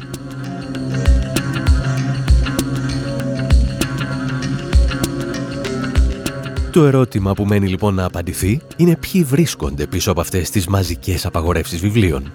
Το 6.73 6.85
ερώτημα 6.85 7.33
που 7.33 7.45
μένει 7.45 7.67
λοιπόν 7.67 7.93
να 7.93 8.05
απαντηθεί 8.05 8.61
είναι 8.77 8.95
ποιοι 8.95 9.23
βρίσκονται 9.23 9.87
πίσω 9.87 10.11
από 10.11 10.21
αυτές 10.21 10.49
τις 10.49 10.67
μαζικές 10.67 11.25
απαγορεύσεις 11.25 11.79
βιβλίων. 11.79 12.33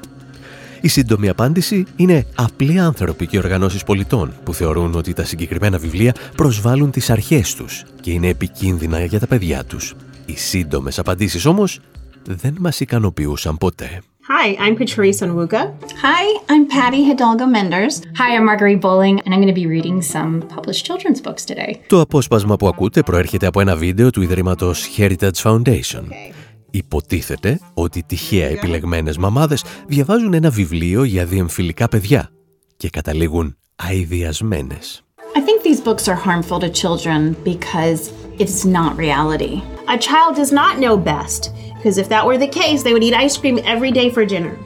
Η 0.80 0.88
σύντομη 0.88 1.28
απάντηση 1.28 1.84
είναι 1.96 2.26
απλοί 2.34 2.80
άνθρωποι 2.80 3.26
και 3.26 3.38
οργανώσεις 3.38 3.84
πολιτών 3.84 4.32
που 4.44 4.54
θεωρούν 4.54 4.94
ότι 4.94 5.12
τα 5.12 5.24
συγκεκριμένα 5.24 5.78
βιβλία 5.78 6.14
προσβάλλουν 6.36 6.90
τις 6.90 7.10
αρχές 7.10 7.54
τους 7.54 7.84
και 8.00 8.10
είναι 8.10 8.28
επικίνδυνα 8.28 9.04
για 9.04 9.18
τα 9.18 9.26
παιδιά 9.26 9.64
τους. 9.64 9.94
Οι 10.26 10.36
σύντομες 10.36 10.98
απαντήσεις 10.98 11.44
όμως 11.44 11.80
δεν 12.28 12.56
μας 12.58 12.80
ικανοποιούσαν 12.80 13.58
ποτέ. 13.58 14.02
Hi, 14.36 14.56
I'm 14.64 14.76
Patrice 14.76 15.20
Onwuka. 15.24 15.60
Hi, 16.06 16.24
I'm 16.50 16.64
Patty 16.68 17.02
Hidalgo 17.08 17.46
Menders. 17.46 17.94
Hi, 18.20 18.36
I'm 18.36 18.44
Marguerite 18.44 18.82
Bowling, 18.86 19.16
and 19.24 19.32
I'm 19.32 19.40
going 19.44 19.54
to 19.54 19.60
be 19.62 19.68
reading 19.76 20.02
some 20.02 20.42
published 20.54 20.84
children's 20.84 21.20
books 21.22 21.44
today. 21.46 21.80
Το 21.86 22.00
απόσπασμα 22.00 22.56
που 22.56 22.68
ακούτε 22.68 23.02
προέρχεται 23.02 23.46
από 23.46 23.60
ένα 23.60 23.76
βίντεο 23.76 24.10
του 24.10 24.22
Ιδρύματος 24.22 24.88
Heritage 24.96 25.42
Foundation. 25.42 26.02
Υποτίθεται 26.70 27.60
ότι 27.74 28.02
τυχαία 28.02 28.48
επιλεγμένες 28.48 29.16
μαμάδες 29.16 29.64
διαβάζουν 29.86 30.34
ένα 30.34 30.50
βιβλίο 30.50 31.04
για 31.04 31.24
διεμφυλικά 31.24 31.88
παιδιά 31.88 32.30
και 32.76 32.88
καταλήγουν 32.88 33.56
αηδιασμένες. 33.76 35.02
I 35.34 35.40
think 35.40 35.62
these 35.62 35.80
books 35.80 36.08
are 36.08 36.20
harmful 36.28 36.58
to 36.60 36.70
children 36.82 37.36
because 37.44 38.00
it's 38.38 38.64
not 38.64 38.96
reality. 38.96 39.77
A 39.90 39.96
child 39.96 40.36
does 40.36 40.52
not 40.52 40.72
know 40.84 40.96
best. 40.98 41.40
Because 41.76 41.96
if 41.96 42.08
that 42.10 42.26
were 42.26 42.38
the 42.44 42.52
case, 42.60 42.82
they 42.82 42.92
would 42.92 43.06
eat 43.08 43.14
ice 43.14 43.36
cream 43.40 43.56
every 43.74 43.90
day 43.90 44.10
for 44.14 44.24
dinner. 44.24 44.56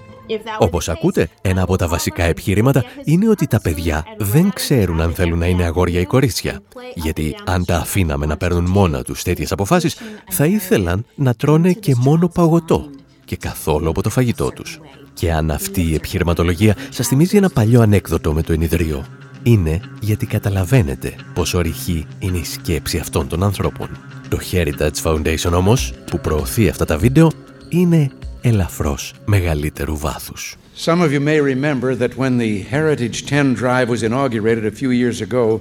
Όπως 0.59 0.88
ακούτε, 0.88 1.29
ένα 1.43 1.62
από 1.62 1.76
τα 1.76 1.88
βασικά 1.88 2.25
επιχειρήματα 2.25 2.85
είναι 3.05 3.29
ότι 3.29 3.47
τα 3.47 3.61
παιδιά 3.61 4.05
δεν 4.19 4.50
ξέρουν 4.52 5.00
αν 5.00 5.14
θέλουν 5.14 5.38
να 5.38 5.47
είναι 5.47 5.64
αγόρια 5.64 6.00
ή 6.00 6.05
κορίτσια. 6.05 6.62
Γιατί 6.95 7.37
αν 7.45 7.64
τα 7.64 7.76
αφήναμε 7.76 8.26
να 8.26 8.37
παίρνουν 8.37 8.64
μόνα 8.71 9.02
τους 9.02 9.23
τέτοιες 9.23 9.52
αποφάσεις, 9.52 9.97
θα 10.31 10.47
ήθελαν 10.47 11.05
να 11.14 11.35
τρώνε 11.35 11.73
και 11.73 11.95
μόνο 11.99 12.29
παγωτό 12.29 12.91
και 13.25 13.37
καθόλου 13.37 13.88
από 13.88 14.02
το 14.02 14.11
φαγητό 14.11 14.50
τους. 14.50 14.81
Και 15.14 15.33
αν 15.33 15.50
αυτή 15.50 15.83
η 15.83 15.95
επιχειρηματολογία 15.95 16.76
σας 16.88 17.07
θυμίζει 17.07 17.37
ένα 17.37 17.49
παλιό 17.49 17.81
ανέκδοτο 17.81 18.33
με 18.33 18.43
το 18.43 18.52
ενιδρίο, 18.52 19.05
είναι 19.43 19.81
γιατί 20.00 20.26
καταλαβαίνετε 20.26 21.14
πόσο 21.35 21.61
ρηχή 21.61 22.07
είναι 22.19 22.38
η 22.38 22.45
σκέψη 22.45 22.99
αυτών 22.99 23.29
των 23.29 23.43
ανθρώπων. 23.43 23.88
Το 24.33 24.41
Heritage 24.53 25.03
Foundation 25.03 25.53
όμως, 25.53 25.93
που 26.11 26.21
προωθεί 26.21 26.69
αυτά 26.69 26.85
τα 26.85 26.99
βίντεο, 26.99 27.31
είναι 27.69 28.11
ελαφρώς 28.41 29.15
μεγαλύτερου 29.25 29.97
βάθους. 29.97 30.57
Some 30.85 31.01
of 31.01 31.12
you 31.12 31.21
may 31.21 31.41
remember 31.41 31.95
that 31.95 32.17
when 32.17 32.39
the 32.39 32.62
Heritage 32.71 33.27
10 33.27 33.55
Drive 33.55 33.89
was 33.89 34.03
inaugurated 34.03 34.65
a 34.67 34.71
few 34.71 34.91
years 34.91 35.21
ago, 35.21 35.61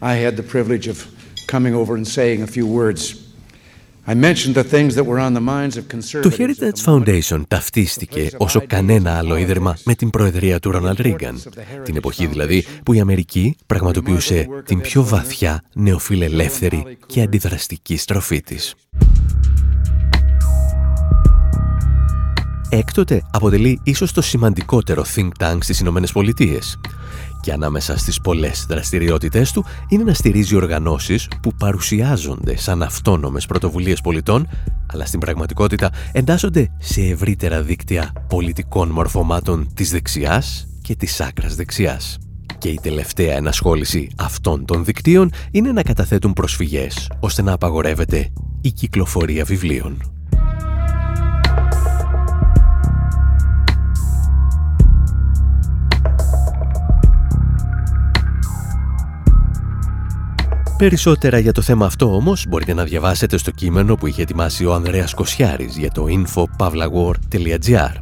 I 0.00 0.14
had 0.24 0.36
the 0.36 0.42
privilege 0.42 0.86
of 0.88 1.06
coming 1.46 1.74
over 1.74 1.94
and 1.96 2.06
saying 2.06 2.42
a 2.42 2.46
few 2.46 2.66
words 2.66 3.00
το 6.22 6.30
Heritage 6.38 6.84
Foundation 6.84 7.42
ταυτίστηκε 7.48 8.30
όσο 8.36 8.62
κανένα 8.66 9.16
άλλο 9.18 9.36
ίδρυμα 9.36 9.76
με 9.84 9.94
την 9.94 10.10
προεδρία 10.10 10.58
του 10.58 10.70
Ρόναλντ 10.70 11.00
Ρίγκαν, 11.00 11.42
την 11.84 11.96
εποχή 11.96 12.26
δηλαδή 12.26 12.64
που 12.82 12.92
η 12.92 13.00
Αμερική 13.00 13.56
πραγματοποιούσε 13.66 14.46
την 14.64 14.80
πιο 14.80 15.04
βαθιά 15.04 15.62
νεοφιλελεύθερη 15.74 16.98
και 17.06 17.22
αντιδραστική 17.22 17.96
στροφή 17.96 18.40
της. 18.40 18.74
Έκτοτε 22.72 23.22
αποτελεί 23.30 23.80
ίσως 23.82 24.12
το 24.12 24.20
σημαντικότερο 24.20 25.04
think 25.14 25.28
tank 25.38 25.58
στις 25.60 25.80
Ηνωμένες 25.80 26.12
Πολιτείες 26.12 26.80
και 27.40 27.52
ανάμεσα 27.52 27.98
στις 27.98 28.20
πολλές 28.20 28.66
δραστηριότητές 28.68 29.52
του 29.52 29.64
είναι 29.88 30.04
να 30.04 30.14
στηρίζει 30.14 30.56
οργανώσεις 30.56 31.28
που 31.42 31.54
παρουσιάζονται 31.54 32.56
σαν 32.56 32.82
αυτόνομες 32.82 33.46
πρωτοβουλίες 33.46 34.00
πολιτών, 34.00 34.48
αλλά 34.92 35.06
στην 35.06 35.20
πραγματικότητα 35.20 35.90
εντάσσονται 36.12 36.70
σε 36.78 37.00
ευρύτερα 37.00 37.62
δίκτυα 37.62 38.12
πολιτικών 38.28 38.88
μορφωμάτων 38.88 39.68
της 39.74 39.90
δεξιάς 39.90 40.68
και 40.82 40.96
της 40.96 41.20
άκρας 41.20 41.54
δεξιάς. 41.54 42.18
Και 42.58 42.68
η 42.68 42.78
τελευταία 42.82 43.36
ενασχόληση 43.36 44.10
αυτών 44.16 44.64
των 44.64 44.84
δικτύων 44.84 45.30
είναι 45.50 45.72
να 45.72 45.82
καταθέτουν 45.82 46.32
προσφυγές, 46.32 47.10
ώστε 47.20 47.42
να 47.42 47.52
απαγορεύεται 47.52 48.32
η 48.60 48.72
κυκλοφορία 48.72 49.44
βιβλίων. 49.44 50.19
Περισσότερα 60.80 61.38
για 61.38 61.52
το 61.52 61.62
θέμα 61.62 61.86
αυτό 61.86 62.14
όμως 62.14 62.46
μπορείτε 62.48 62.74
να 62.74 62.84
διαβάσετε 62.84 63.36
στο 63.36 63.50
κείμενο 63.50 63.94
που 63.94 64.06
είχε 64.06 64.22
ετοιμάσει 64.22 64.64
ο 64.64 64.74
Ανδρέας 64.74 65.14
Κοσιάρης 65.14 65.76
για 65.76 65.90
το 65.90 66.04
infopavlagor.gr 66.08 67.92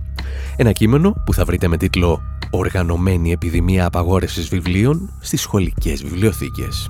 Ένα 0.56 0.72
κείμενο 0.72 1.22
που 1.24 1.34
θα 1.34 1.44
βρείτε 1.44 1.68
με 1.68 1.76
τίτλο 1.76 2.22
«Οργανωμένη 2.50 3.32
επιδημία 3.32 3.86
απαγόρευσης 3.86 4.48
βιβλίων 4.48 5.10
στις 5.20 5.40
σχολικές 5.40 6.02
βιβλιοθήκες». 6.02 6.86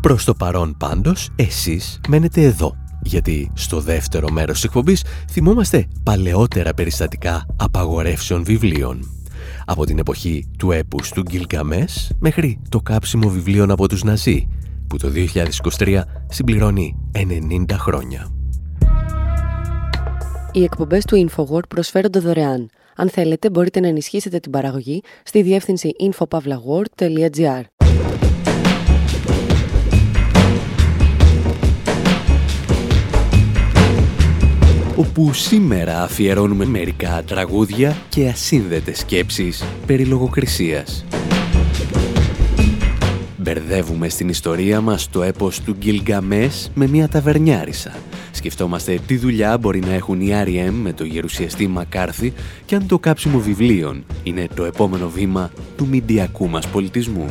Προς 0.00 0.24
το 0.24 0.34
παρόν 0.34 0.76
πάντως, 0.76 1.28
εσείς 1.36 2.00
μένετε 2.08 2.42
εδώ, 2.42 2.76
γιατί 3.02 3.50
στο 3.54 3.80
δεύτερο 3.80 4.30
μέρος 4.30 4.54
της 4.54 4.64
εκπομπής 4.64 5.04
θυμόμαστε 5.30 5.86
παλαιότερα 6.02 6.74
περιστατικά 6.74 7.46
απαγορεύσεων 7.56 8.44
βιβλίων 8.44 9.21
από 9.66 9.84
την 9.84 9.98
εποχή 9.98 10.48
του 10.58 10.70
έπους 10.70 11.10
του 11.10 11.22
Γκυλκαμές 11.22 12.12
μέχρι 12.18 12.60
το 12.68 12.80
κάψιμο 12.80 13.28
βιβλίων 13.28 13.70
από 13.70 13.88
τους 13.88 14.02
Ναζί, 14.02 14.48
που 14.86 14.96
το 14.96 15.08
2023 15.78 16.00
συμπληρώνει 16.28 16.96
90 17.14 17.64
χρόνια. 17.72 18.30
Οι 20.52 20.62
εκπομπές 20.62 21.04
του 21.04 21.28
InfoWord 21.28 21.68
προσφέρονται 21.68 22.18
δωρεάν. 22.18 22.70
Αν 22.96 23.08
θέλετε, 23.08 23.50
μπορείτε 23.50 23.80
να 23.80 23.88
ενισχύσετε 23.88 24.38
την 24.38 24.50
παραγωγή 24.52 25.02
στη 25.24 25.42
διεύθυνση 25.42 25.92
infopavlagor.gr. 26.00 27.62
όπου 34.96 35.32
σήμερα 35.32 36.02
αφιερώνουμε 36.02 36.64
μερικά 36.64 37.22
τραγούδια 37.26 37.96
και 38.08 38.28
ασύνδετες 38.28 38.98
σκέψεις 38.98 39.64
περί 39.86 40.04
λογοκρισίας. 40.04 41.04
Μπερδεύουμε 43.36 44.08
στην 44.08 44.28
ιστορία 44.28 44.80
μας 44.80 45.10
το 45.10 45.22
έπος 45.22 45.60
του 45.60 45.76
Γκυλγκαμές 45.78 46.70
με 46.74 46.86
μια 46.86 47.08
ταβερνιάρισα. 47.08 47.92
Σκεφτόμαστε 48.30 48.98
τι 49.06 49.16
δουλειά 49.16 49.58
μπορεί 49.58 49.80
να 49.80 49.92
έχουν 49.92 50.20
οι 50.20 50.28
R.E.M. 50.44 50.72
με 50.82 50.92
το 50.92 51.04
γερουσιαστή 51.04 51.66
Μακάρθη 51.66 52.32
και 52.64 52.74
αν 52.74 52.86
το 52.86 52.98
κάψιμο 52.98 53.38
βιβλίων 53.38 54.04
είναι 54.22 54.46
το 54.54 54.64
επόμενο 54.64 55.08
βήμα 55.08 55.50
του 55.76 55.86
μηντιακού 55.86 56.48
μας 56.48 56.68
πολιτισμού. 56.68 57.26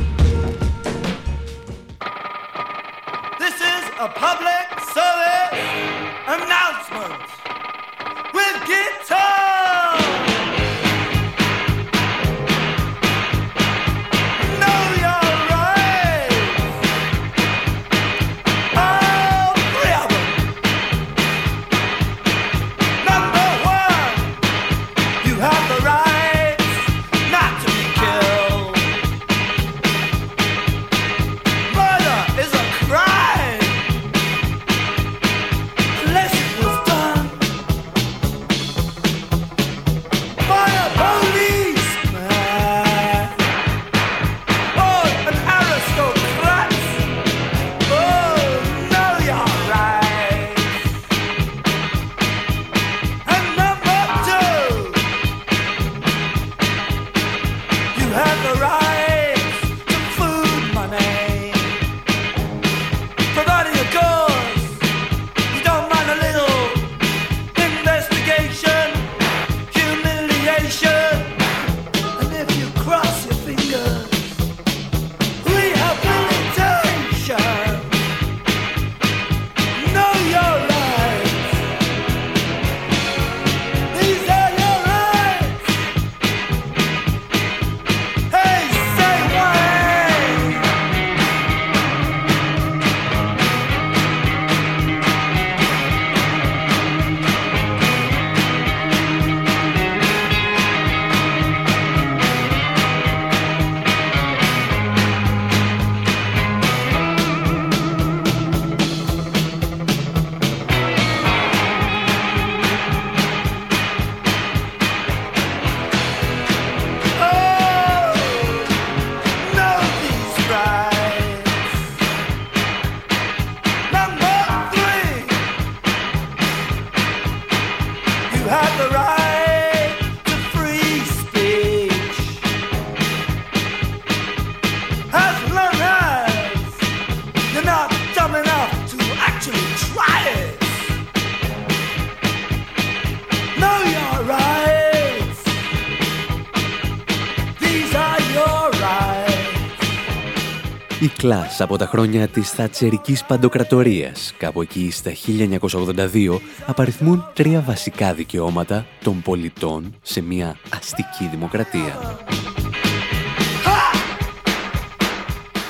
Η 151.22 151.24
κλάς 151.24 151.60
από 151.60 151.76
τα 151.76 151.86
χρόνια 151.86 152.28
της 152.28 152.50
θατσερικής 152.50 153.24
παντοκρατορίας, 153.24 154.34
κάπου 154.38 154.62
εκεί 154.62 154.90
στα 154.90 155.10
1982, 155.10 156.40
απαριθμούν 156.66 157.30
τρία 157.34 157.60
βασικά 157.60 158.14
δικαιώματα 158.14 158.86
των 159.02 159.22
πολιτών 159.22 159.94
σε 160.02 160.20
μια 160.20 160.56
αστική 160.78 161.28
δημοκρατία. 161.30 162.18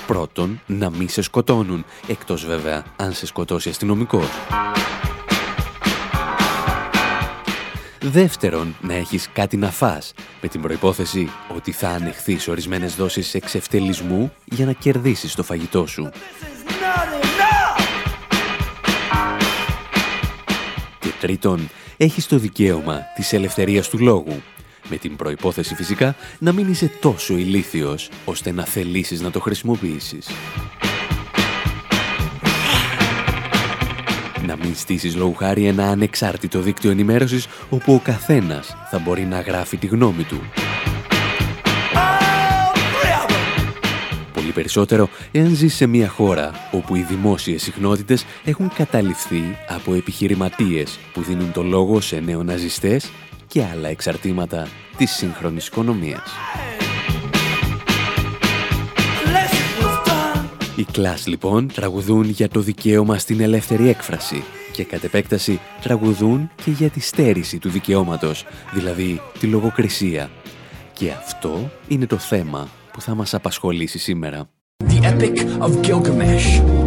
Πρώτον, 0.07 0.61
να 0.67 0.91
μην 0.91 1.09
σε 1.09 1.23
σκοτώνουν, 1.23 1.85
εκτός 2.07 2.47
βέβαια 2.47 2.85
αν 2.97 3.13
σε 3.13 3.27
σκοτώσει 3.27 3.69
αστυνομικός. 3.69 4.29
Δεύτερον, 8.05 8.77
να 8.81 8.95
έχεις 8.95 9.29
κάτι 9.33 9.57
να 9.57 9.71
φας, 9.71 10.15
με 10.43 10.49
την 10.49 10.61
προϋπόθεση 10.61 11.31
ότι 11.57 11.73
θα 11.73 11.89
ανεχθείς 11.89 12.49
ορισμένες 12.49 12.95
δόσεις 12.95 13.35
εξευτελισμού 13.35 14.33
για 14.45 14.67
να 14.67 14.73
κερδίσεις 14.73 15.35
το 15.35 15.43
φαγητό 15.43 15.87
σου. 15.87 16.11
Και 20.99 21.09
τρίτον, 21.21 21.69
έχεις 21.97 22.27
το 22.27 22.39
δικαίωμα 22.39 23.01
της 23.17 23.33
ελευθερίας 23.33 23.89
του 23.89 23.99
λόγου, 23.99 24.43
με 24.89 24.97
την 24.97 25.17
προϋπόθεση 25.17 25.75
φυσικά 25.75 26.17
να 26.39 26.53
μην 26.53 26.71
είσαι 26.71 26.91
τόσο 27.01 27.37
ηλίθιος, 27.37 28.11
ώστε 28.25 28.53
να 28.53 28.65
θελήσεις 28.65 29.21
να 29.21 29.31
το 29.31 29.41
χρησιμοποιήσεις. 29.41 30.27
Να 34.47 34.57
μην 34.57 34.75
στήσεις 34.75 35.17
λόγου 35.17 35.35
χάρη 35.35 35.67
ένα 35.67 35.89
ανεξάρτητο 35.89 36.61
δίκτυο 36.61 36.91
ενημέρωσης 36.91 37.47
όπου 37.71 37.95
ο 37.95 38.01
καθένας 38.05 38.77
θα 38.91 38.99
μπορεί 38.99 39.23
να 39.23 39.41
γράφει 39.41 39.77
τη 39.77 39.87
γνώμη 39.87 40.23
του. 40.23 40.41
Πολύ 44.33 44.51
περισσότερο 44.53 45.09
εάν 45.33 45.55
ζεις 45.55 45.75
σε 45.75 45.87
μια 45.87 46.09
χώρα 46.09 46.51
όπου 46.71 46.97
οι 46.97 47.03
δημόσιες 47.03 47.63
συχνότητες 47.63 48.25
έχουν 48.45 48.73
καταληφθεί 48.75 49.57
από 49.69 49.95
επιχειρηματίες 49.95 50.99
που 51.13 51.23
δίνουν 51.23 51.53
το 51.53 51.63
λόγο 51.63 52.01
σε 52.01 52.21
νεοναζιστές 52.21 53.11
και 53.47 53.65
άλλα 53.73 53.89
εξαρτήματα 53.89 54.69
της 54.97 55.11
σύγχρονης 55.11 55.67
οικονομίας. 55.67 56.31
Οι 60.77 60.85
κλάς 60.93 61.27
λοιπόν 61.27 61.73
τραγουδούν 61.75 62.25
για 62.25 62.49
το 62.49 62.61
δικαίωμα 62.61 63.19
στην 63.19 63.41
ελεύθερη 63.41 63.89
έκφραση 63.89 64.45
και 64.73 64.85
κατ' 64.85 65.05
επέκταση 65.05 65.61
τραγουδούν 65.83 66.51
και 66.65 66.71
για 66.71 66.89
τη 66.89 67.01
στέρηση 67.01 67.59
του 67.59 67.69
δικαιώματος, 67.69 68.45
δηλαδή 68.73 69.21
τη 69.39 69.47
λογοκρισία. 69.47 70.31
Και 70.93 71.11
αυτό 71.11 71.71
είναι 71.89 72.07
το 72.07 72.19
θέμα 72.19 72.69
που 72.93 73.01
θα 73.01 73.15
μας 73.15 73.35
απασχολήσει 73.35 73.99
σήμερα. 73.99 74.49
The 74.85 75.03
Epic 75.03 75.37
of 75.61 75.81
Gilgamesh. 75.87 76.82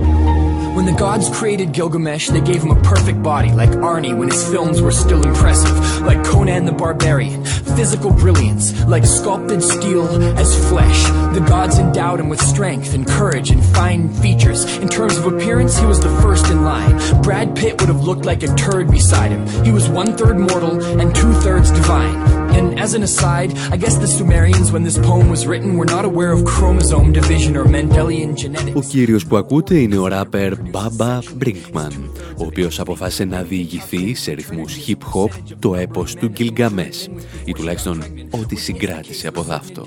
When 0.76 0.87
the 0.87 0.92
gods 0.92 1.29
created 1.38 1.72
Gilgamesh, 1.72 2.29
they 2.29 2.40
gave 2.40 2.62
him 2.62 2.70
a 2.70 2.81
perfect 2.83 3.22
body, 3.22 3.50
like 3.53 3.70
Arnie 3.70 4.16
when 4.16 4.29
his 4.31 4.48
films 4.48 4.81
were 4.81 4.92
still 4.92 5.22
impressive, 5.31 5.76
like 6.03 6.22
Conan 6.24 6.64
the 6.64 6.72
Barbarian. 6.72 7.44
Physical 7.79 8.11
brilliance, 8.12 8.64
like 8.87 9.05
sculpted 9.05 9.62
steel 9.62 10.07
as 10.38 10.50
flesh. 10.68 11.00
The 11.35 11.44
gods 11.55 11.79
endowed 11.79 12.20
him 12.20 12.29
with 12.29 12.40
strength 12.40 12.94
and 12.94 13.07
courage 13.07 13.50
and 13.50 13.62
fine 13.79 14.03
features. 14.22 14.61
In 14.79 14.88
terms 14.88 15.16
of 15.16 15.26
appearance, 15.26 15.79
he 15.79 15.87
was 15.87 16.00
the 16.00 16.14
first 16.22 16.46
in 16.50 16.64
line. 16.64 16.92
Brad 17.22 17.48
Pitt 17.57 17.81
would 17.81 17.88
have 17.88 18.03
looked 18.09 18.24
like 18.24 18.42
a 18.42 18.55
turd 18.55 18.90
beside 18.90 19.31
him. 19.31 19.42
He 19.64 19.72
was 19.72 19.88
one 19.88 20.16
third 20.16 20.38
mortal 20.38 20.74
and 21.00 21.14
two 21.14 21.33
thirds 21.44 21.70
divine. 21.70 22.16
And 22.59 22.81
as 22.81 22.94
an 22.94 23.03
aside, 23.03 23.57
I 23.74 23.76
guess 23.76 23.96
the 24.05 24.09
Sumerians, 24.09 24.72
when 24.72 24.83
this 24.83 24.98
poem 24.98 25.31
was 25.31 25.46
written, 25.46 25.76
were 25.79 25.90
not 25.96 26.05
aware 26.05 26.33
of 26.33 26.44
chromosome 26.44 27.12
division 27.12 27.57
or 27.57 27.64
Mendelian 27.64 28.35
genetics. 28.35 28.76
Ο 28.76 28.81
κύριος 28.81 29.26
που 29.26 29.37
ακούτε 29.37 29.74
είναι 29.79 29.98
ο 29.98 30.07
ράπερ 30.07 30.53
Baba 30.71 31.19
Brinkman, 31.43 31.93
ο 32.38 32.45
οποίος 32.45 32.80
αποφάσισε 32.80 33.25
να 33.25 33.41
διηγηθεί 33.41 34.13
σε 34.13 34.32
ρυθμούς 34.32 34.78
hip-hop 34.88 35.30
το 35.60 35.75
έπος 35.75 36.15
του 36.15 36.32
Gilgamesh, 36.38 37.10
ή 37.45 37.51
τουλάχιστον 37.51 38.04
ό,τι 38.30 38.56
συγκράτησε 38.56 39.28
από 39.28 39.41
δάφτο. 39.41 39.86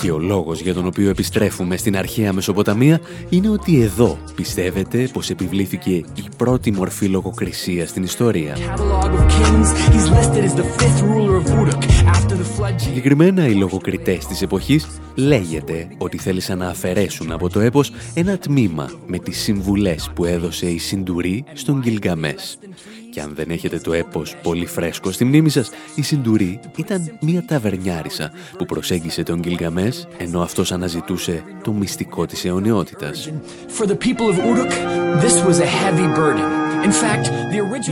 Και 0.00 0.10
ο 0.10 0.18
λόγος 0.18 0.60
για 0.60 0.74
τον 0.74 0.86
οποίο 0.86 1.10
επιστρέφουμε 1.10 1.76
στην 1.76 1.96
αρχαία 1.96 2.32
Μεσοποταμία 2.32 3.00
είναι 3.28 3.48
ότι 3.48 3.82
εδώ 3.82 4.18
πιστεύετε 4.34 5.08
πως 5.12 5.30
επιβλήθηκε 5.30 5.90
η 5.90 6.24
πρώτη 6.36 6.72
μορφή 6.72 7.06
λογοκρισίας 7.06 7.88
στην 7.88 8.02
ιστορία. 8.02 8.56
Συγκεκριμένα 12.76 13.46
οι 13.46 13.54
λογοκριτές 13.54 14.26
της 14.26 14.42
εποχής 14.42 14.86
λέγεται 15.14 15.79
ότι 15.98 16.18
θέλησαν 16.18 16.58
να 16.58 16.68
αφαιρέσουν 16.68 17.32
από 17.32 17.48
το 17.48 17.60
έπος 17.60 17.92
ένα 18.14 18.38
τμήμα 18.38 18.90
με 19.06 19.18
τις 19.18 19.38
συμβουλές 19.38 20.10
που 20.14 20.24
έδωσε 20.24 20.66
η 20.66 20.78
Συντουρή 20.78 21.44
στον 21.52 21.78
Γκυλγκαμές. 21.78 22.58
Και 23.10 23.20
αν 23.20 23.34
δεν 23.34 23.50
έχετε 23.50 23.78
το 23.78 23.92
έπος 23.92 24.36
πολύ 24.42 24.66
φρέσκο 24.66 25.10
στη 25.10 25.24
μνήμη 25.24 25.50
σας, 25.50 25.70
η 25.94 26.02
Συντουρή 26.02 26.60
ήταν 26.76 27.12
μια 27.20 27.44
ταβερνιάρισα 27.44 28.32
που 28.58 28.64
προσέγγισε 28.64 29.22
τον 29.22 29.40
Γκυλγκαμές 29.40 30.08
ενώ 30.18 30.40
αυτός 30.40 30.72
αναζητούσε 30.72 31.44
το 31.62 31.72
μυστικό 31.72 32.26
της 32.26 32.44
αιωνιότητας. 32.44 33.30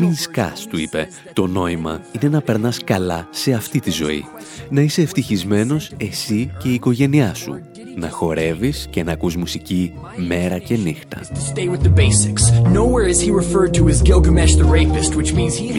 Μην 0.01 0.14
σκάς, 0.14 0.66
του 0.66 0.79
είπε. 0.79 1.09
Το 1.33 1.46
νόημα 1.46 2.01
είναι 2.12 2.29
να 2.29 2.40
περνάς 2.40 2.85
καλά 2.85 3.29
σε 3.31 3.53
αυτή 3.53 3.81
τη 3.81 3.90
ζωή. 3.90 4.24
Να 4.70 4.81
είσαι 4.81 5.03
ευτυχισμένος 5.03 5.90
εσύ 5.96 6.51
και 6.59 6.68
η 6.68 6.74
οικογένειά 6.74 7.35
σου 7.35 7.61
να 7.98 8.11
χορεύεις 8.11 8.87
και 8.90 9.04
να 9.04 9.12
ακούς 9.12 9.37
μουσική 9.37 9.92
μέρα 10.28 10.58
και 10.58 10.76
νύχτα. 10.76 11.20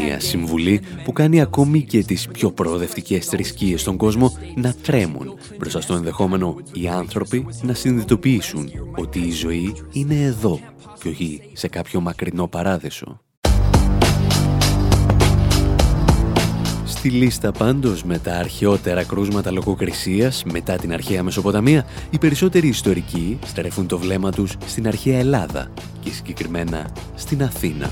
Μια 0.06 0.20
συμβουλή 0.20 0.82
που 1.04 1.12
κάνει 1.12 1.42
ακόμη 1.42 1.82
και 1.82 2.04
τις 2.04 2.28
πιο 2.28 2.52
προοδευτικές 2.52 3.26
θρησκείες 3.26 3.82
στον 3.82 3.98
κόσμο 3.98 4.38
να 4.56 4.74
τρέμουν 4.82 5.34
μπροστά 5.58 5.82
στο 5.82 5.94
ενδεχόμενο 5.94 6.56
οι 6.74 6.88
άνθρωποι 6.88 7.46
να 7.62 7.74
συνειδητοποιήσουν 7.74 8.70
ότι 8.96 9.20
η 9.20 9.32
ζωή 9.32 9.76
είναι 9.92 10.16
εδώ 10.16 10.60
και 11.02 11.10
όχι 11.10 11.42
σε 11.54 11.68
κάποιο 11.68 12.00
μακρινό 12.02 12.48
παράδεισο. 12.48 13.20
Στη 17.00 17.10
λίστα 17.10 17.52
πάντως 17.52 18.04
με 18.04 18.18
τα 18.18 18.36
αρχαιότερα 18.36 19.04
κρούσματα 19.04 19.52
λογοκρισίας 19.52 20.44
μετά 20.52 20.76
την 20.76 20.94
αρχαία 20.94 21.24
Μεσοποταμία, 21.24 21.86
οι 22.10 22.18
περισσότεροι 22.18 22.68
ιστορικοί 22.68 23.40
στρέφουν 23.46 23.88
το 23.88 23.98
βλέμμα 23.98 24.32
τους 24.32 24.56
στην 24.66 24.88
αρχαία 24.88 25.18
Ελλάδα 25.18 25.68
και 26.00 26.10
συγκεκριμένα 26.12 26.90
στην 27.16 27.44
Αθήνα. 27.44 27.90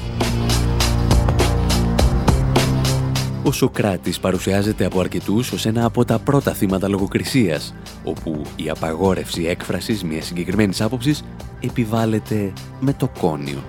Ο 3.44 3.52
Σοκράτης 3.52 4.20
παρουσιάζεται 4.20 4.86
από 4.86 5.00
αρκετούς 5.00 5.52
ως 5.52 5.66
ένα 5.66 5.86
από 5.86 6.06
τα 6.06 6.20
πρώτα 6.20 6.54
θύματα 6.54 6.88
λογοκρισίας, 6.88 7.76
όπου 8.04 8.42
η 8.56 8.70
απαγόρευση 8.70 9.46
έκφρασης 9.46 10.04
μιας 10.04 10.26
συγκεκριμένης 10.26 10.82
άποψης 10.82 11.24
επιβάλλεται 11.60 12.54
με 12.80 12.94
το 12.94 13.10
κόνιο. 13.20 13.64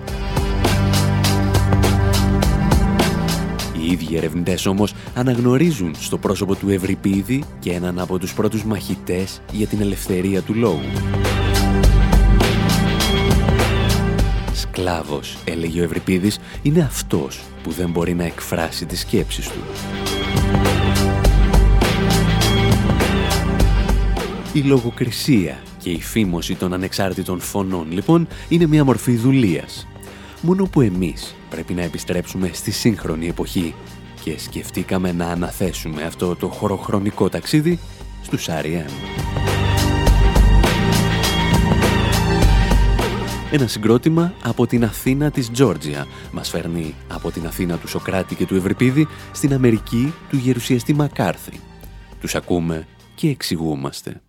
Οι 3.81 3.91
ίδιοι 3.91 4.15
ερευνητές 4.15 4.65
όμως 4.65 4.93
αναγνωρίζουν 5.15 5.95
στο 5.99 6.17
πρόσωπο 6.17 6.55
του 6.55 6.69
Ευρυπίδη 6.69 7.43
και 7.59 7.71
έναν 7.71 7.99
από 7.99 8.19
τους 8.19 8.33
πρώτους 8.33 8.63
μαχητές 8.63 9.41
για 9.51 9.67
την 9.67 9.81
ελευθερία 9.81 10.41
του 10.41 10.53
λόγου. 10.53 10.91
Σκλάβος, 14.53 15.37
έλεγε 15.45 15.81
ο 15.81 15.83
Ευρυπίδης, 15.83 16.39
είναι 16.61 16.81
αυτός 16.81 17.41
που 17.63 17.71
δεν 17.71 17.89
μπορεί 17.89 18.13
να 18.13 18.23
εκφράσει 18.23 18.85
τις 18.85 18.99
σκέψεις 18.99 19.47
του. 19.47 19.59
Η 24.53 24.59
λογοκρισία 24.59 25.57
και 25.77 25.89
η 25.89 26.01
φήμωση 26.01 26.55
των 26.55 26.73
ανεξάρτητων 26.73 27.39
φωνών, 27.39 27.91
λοιπόν, 27.91 28.27
είναι 28.49 28.67
μια 28.67 28.83
μορφή 28.83 29.15
δουλείας. 29.15 29.87
Μόνο 30.41 30.65
που 30.65 30.81
εμείς 30.81 31.35
πρέπει 31.49 31.73
να 31.73 31.81
επιστρέψουμε 31.81 32.49
στη 32.53 32.71
σύγχρονη 32.71 33.27
εποχή 33.27 33.75
και 34.23 34.39
σκεφτήκαμε 34.39 35.11
να 35.11 35.25
αναθέσουμε 35.25 36.03
αυτό 36.03 36.35
το 36.35 36.47
χωροχρονικό 36.47 37.29
ταξίδι 37.29 37.79
στους 38.21 38.47
R.E.M. 38.49 38.91
Ένα 43.51 43.67
συγκρότημα 43.67 44.33
από 44.43 44.67
την 44.67 44.83
Αθήνα 44.83 45.31
της 45.31 45.51
Τζόρτζια 45.51 46.07
μας 46.31 46.49
φέρνει 46.49 46.95
από 47.07 47.31
την 47.31 47.45
Αθήνα 47.45 47.77
του 47.77 47.87
Σοκράτη 47.87 48.35
και 48.35 48.45
του 48.45 48.55
Ευρυπίδη 48.55 49.07
στην 49.31 49.53
Αμερική 49.53 50.13
του 50.29 50.37
γερουσιαστή 50.37 50.93
Μακάρθη. 50.93 51.59
Τους 52.19 52.35
ακούμε 52.35 52.87
και 53.15 53.29
εξηγούμαστε. 53.29 54.21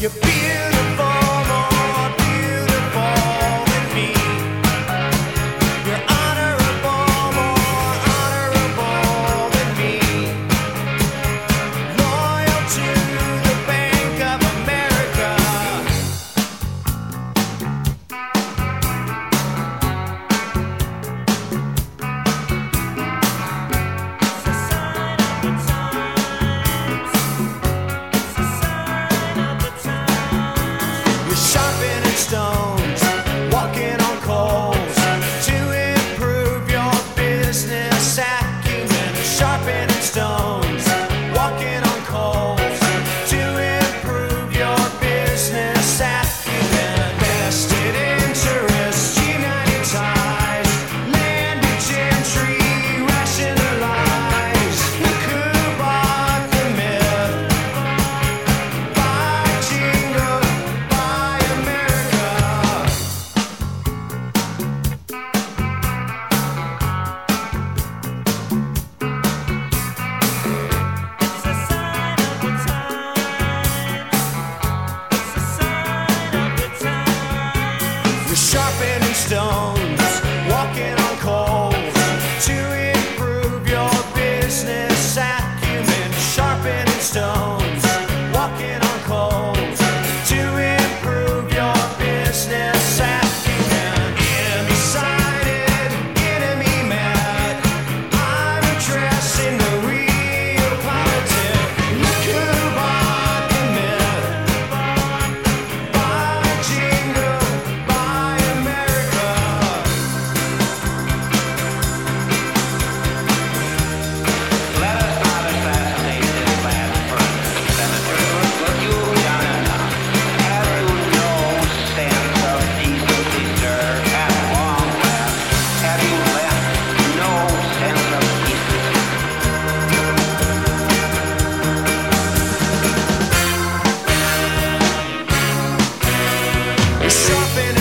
You're 0.00 0.10
beautiful, 0.10 1.07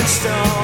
stone. 0.08 0.57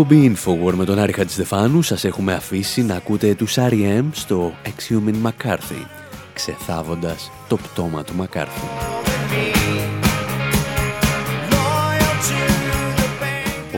Εκπομπή 0.00 0.32
Infowar 0.34 0.72
με 0.72 0.84
τον 0.84 0.98
Άρη 0.98 1.12
Χατζηστεφάνου 1.12 1.82
σας 1.82 2.04
έχουμε 2.04 2.32
αφήσει 2.32 2.82
να 2.82 2.94
ακούτε 2.94 3.34
τους 3.34 3.56
R.E.M. 3.58 4.04
στο 4.12 4.52
Exhumin 4.64 5.14
McCarthy, 5.28 5.84
ξεθάβοντας 6.32 7.30
το 7.48 7.56
πτώμα 7.56 8.04
του 8.04 8.12
McCarthy. 8.20 8.88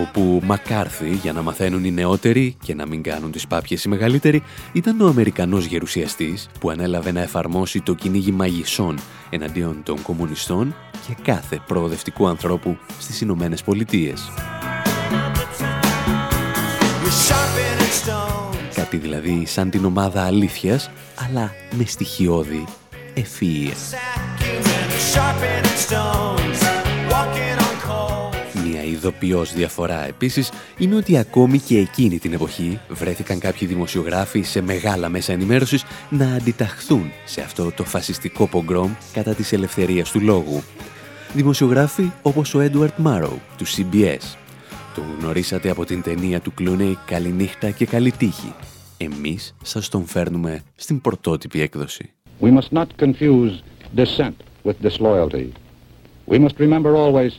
όπου 0.01 0.43
McCarthy, 0.49 1.17
για 1.23 1.33
να 1.33 1.43
μαθαίνουν 1.43 1.85
οι 1.85 1.91
νεότεροι 1.91 2.57
και 2.63 2.75
να 2.75 2.87
μην 2.87 3.03
κάνουν 3.03 3.31
τις 3.31 3.47
πάπιες 3.47 3.85
οι 3.85 3.89
μεγαλύτεροι, 3.89 4.43
ήταν 4.73 5.01
ο 5.01 5.07
Αμερικανός 5.07 5.65
γερουσιαστής 5.65 6.49
που 6.61 6.71
ανέλαβε 6.71 7.13
να 7.13 7.21
εφαρμόσει 7.21 7.81
το 7.81 7.95
κυνήγι 7.95 8.33
μαγισσών 8.33 8.99
εναντίον 9.31 9.83
των 9.83 10.03
κομμουνιστών 10.03 10.75
και 11.07 11.17
κάθε 11.23 11.63
προοδευτικού 11.67 12.27
ανθρώπου 12.27 12.77
στις 12.99 13.21
Ηνωμένες 13.21 13.63
Πολιτείες. 13.63 14.31
Κάτι 18.75 18.97
δηλαδή 18.97 19.47
σαν 19.47 19.71
την 19.71 19.85
ομάδα 19.85 20.25
αλήθειας, 20.25 20.91
αλλά 21.27 21.55
με 21.71 21.85
στοιχειώδη 21.85 22.65
ευφυΐα. 23.15 23.75
Μια 28.65 28.85
ειδοποιώς 28.85 29.53
διαφορά 29.53 30.07
επίσης 30.07 30.51
είναι 30.79 30.97
ότι 30.97 31.19
ακόμη 31.19 31.59
και 31.59 31.79
εκείνη 31.79 32.19
την 32.19 32.33
εποχή 32.33 32.81
βρέθηκαν 32.89 33.39
κάποιοι 33.39 33.69
δημοσιογράφοι 33.69 34.43
σε 34.43 34.61
μεγάλα 34.61 35.09
μέσα 35.09 35.33
ενημέρωσης 35.33 35.85
να 36.09 36.35
αντιταχθούν 36.35 37.11
σε 37.25 37.41
αυτό 37.41 37.73
το 37.73 37.85
φασιστικό 37.85 38.47
πογκρόμ 38.47 38.93
κατά 39.13 39.35
της 39.35 39.53
ελευθερίας 39.53 40.11
του 40.11 40.21
λόγου. 40.21 40.63
Δημοσιογράφοι 41.33 42.11
όπως 42.23 42.55
ο 42.55 42.61
Έντουαρτ 42.61 42.95
Μάρο 42.97 43.39
του 43.57 43.67
CBS 43.67 44.42
το 44.95 45.03
γνωρίσατε 45.19 45.71
από 45.71 45.85
την 45.85 46.03
ταινία 46.03 46.41
του 46.41 46.55
Κλούνεϊ 46.55 46.99
«Καληνύχτα 47.07 47.71
και 47.71 47.87
καλή 47.87 48.11
τύχη». 48.11 48.55
Εμείς 48.97 49.55
σας 49.63 49.89
τον 49.89 50.07
φέρνουμε 50.07 50.63
στην 50.75 51.01
πρωτότυπη 51.01 51.61
έκδοση. 51.61 52.13
We 52.41 52.59
must 52.59 52.73
not 52.73 52.87
confuse 52.99 53.53
dissent 53.97 54.37
with 54.65 54.75
disloyalty. 54.83 55.47
We 56.27 56.39
must 56.39 56.57
remember 56.59 56.95
always 56.97 57.33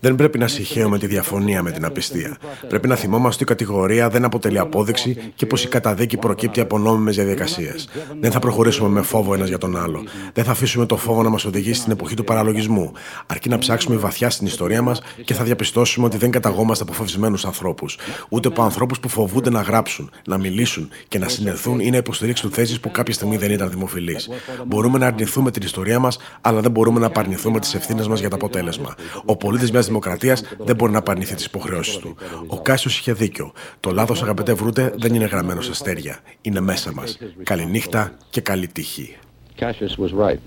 δεν 0.00 0.14
πρέπει 0.14 0.38
να 0.38 0.48
συγχαίουμε 0.48 0.98
τη 0.98 1.06
διαφωνία 1.06 1.62
με 1.62 1.70
την 1.70 1.84
απιστία. 1.84 2.36
Πρέπει 2.68 2.88
να 2.88 2.94
θυμόμαστε 2.94 3.42
ότι 3.42 3.52
η 3.52 3.56
κατηγορία 3.56 4.08
δεν 4.08 4.24
αποτελεί 4.24 4.58
απόδειξη 4.58 5.16
και 5.34 5.46
πως 5.46 5.64
η 5.64 5.68
καταδίκη 5.68 6.16
προκύπτει 6.16 6.60
από 6.60 6.78
νόμιμες 6.78 7.16
διαδικασίες. 7.16 7.88
Δεν 8.20 8.30
θα 8.30 8.38
προχωρήσουμε 8.38 8.88
με 8.88 9.02
φόβο 9.02 9.34
ένας 9.34 9.48
για 9.48 9.58
τον 9.58 9.76
άλλο. 9.76 10.04
Δεν 10.32 10.44
θα 10.44 10.50
αφήσουμε 10.50 10.86
το 10.86 10.96
φόβο 10.96 11.22
να 11.22 11.28
μας 11.28 11.44
οδηγήσει 11.44 11.80
στην 11.80 11.92
εποχή 11.92 12.14
του 12.14 12.24
παραλογισμού. 12.24 12.92
Αρκεί 13.26 13.48
να 13.48 13.58
ψάξουμε 13.58 13.96
βαθιά 13.96 14.30
στην 14.30 14.46
ιστορία 14.46 14.82
μας 14.82 15.02
και 15.24 15.34
θα 15.34 15.44
διαπιστώσουμε 15.44 16.06
ότι 16.06 16.16
δεν 16.16 16.30
καταγόμαστε 16.30 16.84
από 16.84 16.92
φοβισμένου 16.92 17.36
ανθρώπους. 17.44 17.98
Ούτε 18.28 18.48
από 18.48 18.62
ανθρώπους 18.62 19.00
που 19.00 19.08
φοβούνται 19.08 19.50
να 19.50 19.60
γράψουν, 19.60 20.10
να 20.26 20.38
μιλήσουν 20.38 20.88
και 21.08 21.18
να 21.18 21.28
συνελθούν 21.28 21.80
ή 21.80 21.90
να 21.90 21.96
υποστηρίξουν 21.96 22.50
θέσεις 22.50 22.80
που 22.80 22.90
κάποια 22.90 23.14
στιγμή 23.14 23.36
δεν 23.36 23.50
ήταν 23.50 23.70
δημοφιλείς. 23.70 24.28
Μπορούμε 24.66 24.98
να 24.98 25.06
αρνηθούμε 25.06 25.50
την 25.50 25.62
ιστορία 25.62 25.98
μας, 25.98 26.18
αλλά 26.40 26.60
δεν 26.60 26.70
μπορούμε 26.70 27.00
να 27.00 27.06
απαρνηθούμε 27.06 27.60
τις 27.60 27.74
ευθύνες 27.74 28.08
μας 28.08 28.20
για 28.20 28.28
τα 28.28 28.35
αποτέλεσμα. 28.36 28.94
Ο 29.24 29.36
πολίτης 29.36 29.70
μιας 29.70 29.86
δημοκρατίας 29.86 30.42
δεν 30.58 30.76
μπορεί 30.76 30.92
να 30.92 30.98
απαρνηθεί 30.98 31.34
τις 31.34 31.44
υποχρεώσεις 31.44 31.96
του. 31.96 32.16
Ο 32.46 32.60
Κάσιος 32.60 32.98
είχε 32.98 33.12
δίκιο. 33.12 33.52
Το 33.80 33.90
λάθος, 33.90 34.22
αγαπητέ 34.22 34.52
Βρούτε, 34.52 34.94
δεν 34.96 35.14
είναι 35.14 35.24
γραμμένο 35.24 35.60
στα 35.60 35.72
αστέρια. 35.72 36.18
Είναι 36.40 36.60
μέσα 36.60 36.92
μας. 36.92 37.18
Καληνύχτα 37.42 38.12
και 38.30 38.40
καλή 38.40 38.68
τύχη. 38.68 39.16
Cassius 39.58 39.96
was 39.98 40.12
right. 40.12 40.40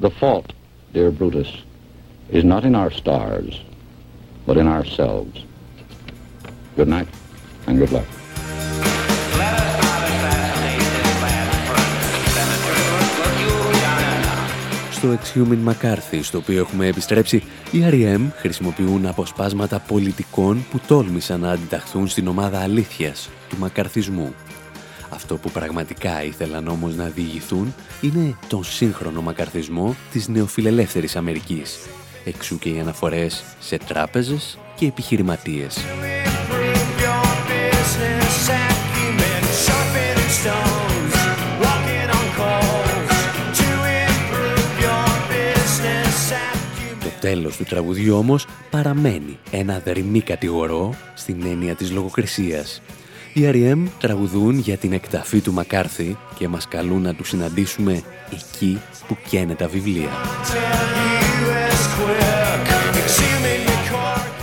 The 0.00 0.10
fault, 0.20 0.48
dear 0.94 1.10
Brutus, 1.10 1.50
is 2.38 2.44
not 2.44 2.62
in 2.64 2.74
our 2.74 2.90
stars, 3.00 3.52
but 4.46 4.56
in 4.56 4.66
ourselves. 4.76 5.34
Good 6.76 6.88
night 6.88 7.08
and 7.66 7.78
good 7.78 7.92
luck. 7.92 8.19
Στο 15.00 15.18
Exhuman 15.18 15.72
McCarthy, 15.72 16.18
στο 16.22 16.38
οποίο 16.38 16.58
έχουμε 16.58 16.86
επιστρέψει, 16.86 17.36
οι 17.70 17.82
R.E.M. 17.90 18.20
χρησιμοποιούν 18.36 19.06
αποσπάσματα 19.06 19.78
πολιτικών 19.78 20.64
που 20.70 20.80
τόλμησαν 20.86 21.40
να 21.40 21.50
αντιταχθούν 21.50 22.08
στην 22.08 22.26
ομάδα 22.26 22.60
αλήθειας 22.60 23.30
του 23.48 23.56
μακαρθισμού. 23.58 24.34
Αυτό 25.08 25.36
που 25.36 25.50
πραγματικά 25.50 26.24
ήθελαν 26.24 26.68
όμως 26.68 26.96
να 26.96 27.04
διηγηθούν 27.04 27.74
είναι 28.00 28.36
τον 28.48 28.64
σύγχρονο 28.64 29.20
μακαρθισμό 29.20 29.96
της 30.12 30.28
νεοφιλελεύθερης 30.28 31.16
Αμερικής. 31.16 31.78
Εξού 32.24 32.58
και 32.58 32.68
οι 32.68 32.80
αναφορές 32.80 33.44
σε 33.60 33.78
τράπεζες 33.78 34.58
και 34.76 34.86
επιχειρηματίες. 34.86 35.78
Τέλος 47.20 47.56
του 47.56 47.64
τραγουδιού 47.64 48.16
όμως 48.16 48.46
παραμένει 48.70 49.38
ένα 49.50 49.80
δερμή 49.84 50.20
κατηγορό 50.20 50.94
στην 51.14 51.44
έννοια 51.46 51.74
της 51.74 51.90
λογοκρισίας. 51.90 52.82
Οι 53.34 53.40
R.E.M. 53.44 53.86
τραγουδούν 53.98 54.58
για 54.58 54.76
την 54.76 54.92
εκταφή 54.92 55.40
του 55.40 55.52
Μακάρθη 55.52 56.16
και 56.38 56.48
μας 56.48 56.68
καλούν 56.68 57.02
να 57.02 57.14
τους 57.14 57.28
συναντήσουμε 57.28 58.02
εκεί 58.32 58.80
που 59.08 59.16
καίνε 59.28 59.54
τα 59.54 59.68
βιβλία. 59.68 60.08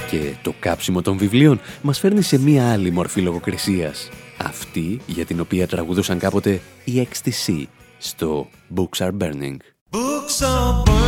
Και 0.09 0.33
το 0.41 0.53
κάψιμο 0.59 1.01
των 1.01 1.17
βιβλίων 1.17 1.59
μας 1.81 1.99
φέρνει 1.99 2.21
σε 2.21 2.39
μία 2.39 2.71
άλλη 2.71 2.91
μορφή 2.91 3.21
λογοκρισίας. 3.21 4.09
Αυτή 4.37 4.99
για 5.05 5.25
την 5.25 5.39
οποία 5.39 5.67
τραγουδούσαν 5.67 6.19
κάποτε 6.19 6.61
οι 6.83 7.07
XTC 7.11 7.63
στο 7.97 8.47
Books 8.75 9.05
Are 9.05 9.17
Burning. 9.17 9.57
Books 9.91 10.41
are 10.41 10.83
burning 10.85 11.06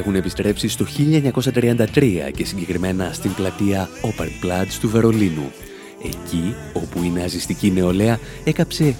έχουν 0.00 0.14
επιστρέψει 0.14 0.68
στο 0.68 0.86
1933 1.94 2.30
και 2.34 2.44
συγκεκριμένα 2.44 3.10
στην 3.12 3.34
πλατεία 3.34 3.88
Opernplatz 4.02 4.72
του 4.80 4.88
Βερολίνου. 4.88 5.52
Εκεί 6.04 6.54
όπου 6.72 7.02
η 7.02 7.08
ναζιστική 7.08 7.70
νεολαία 7.70 8.18
έκαψε 8.44 8.96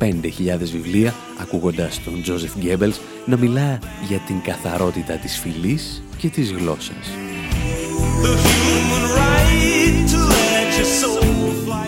25.000 0.00 0.12
βιβλία 0.58 1.14
ακούγοντας 1.40 2.02
τον 2.04 2.22
Τζόζεφ 2.22 2.52
Γκέμπελς 2.58 3.00
να 3.26 3.36
μιλά 3.36 3.78
για 4.08 4.18
την 4.18 4.40
καθαρότητα 4.42 5.14
της 5.14 5.38
φυλής 5.38 6.02
και 6.16 6.28
της 6.28 6.52
γλώσσας. 6.52 7.08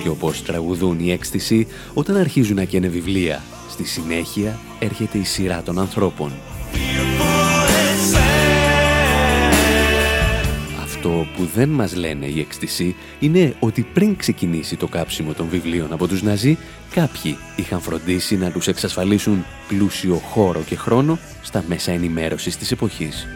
Και 0.02 0.08
όπως 0.08 0.42
τραγουδούν 0.42 0.98
οι 1.00 1.12
έκστηση, 1.12 1.66
όταν 1.94 2.16
αρχίζουν 2.16 2.56
να 2.56 2.64
καίνε 2.64 2.88
βιβλία, 2.88 3.42
στη 3.70 3.84
συνέχεια 3.84 4.58
έρχεται 4.78 5.18
η 5.18 5.24
σειρά 5.24 5.62
των 5.62 5.78
ανθρώπων 5.78 6.32
Αυτό 11.02 11.26
που 11.36 11.48
δεν 11.54 11.68
μας 11.68 11.94
λένε 11.94 12.26
οι 12.26 12.40
εξτησοί 12.40 12.96
είναι 13.18 13.54
ότι 13.60 13.86
πριν 13.92 14.16
ξεκινήσει 14.16 14.76
το 14.76 14.86
κάψιμο 14.86 15.32
των 15.32 15.48
βιβλίων 15.48 15.92
από 15.92 16.06
τους 16.06 16.22
Ναζί, 16.22 16.58
κάποιοι 16.90 17.36
είχαν 17.56 17.80
φροντίσει 17.80 18.36
να 18.36 18.50
τους 18.50 18.66
εξασφαλίσουν 18.66 19.44
πλούσιο 19.68 20.14
χώρο 20.14 20.60
και 20.66 20.76
χρόνο 20.76 21.18
στα 21.42 21.64
μέσα 21.68 21.92
ενημέρωσης 21.92 22.56
της 22.56 22.70
εποχής. 22.70 23.26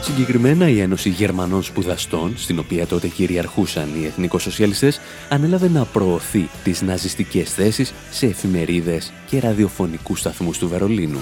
Συγκεκριμένα 0.00 0.68
η 0.68 0.80
Ένωση 0.80 1.08
Γερμανών 1.08 1.62
Σπουδαστών, 1.62 2.34
στην 2.36 2.58
οποία 2.58 2.86
τότε 2.86 3.08
κυριαρχούσαν 3.08 3.88
οι 4.00 4.04
εθνικοσοσιαλιστές, 4.06 5.00
ανέλαβε 5.28 5.68
να 5.68 5.84
προωθεί 5.84 6.48
τις 6.64 6.82
ναζιστικές 6.82 7.54
θέσεις 7.54 7.92
σε 8.10 8.26
εφημερίδες 8.26 9.12
και 9.26 9.40
ραδιοφωνικούς 9.40 10.20
σταθμούς 10.20 10.58
του 10.58 10.68
Βερολίνου. 10.68 11.20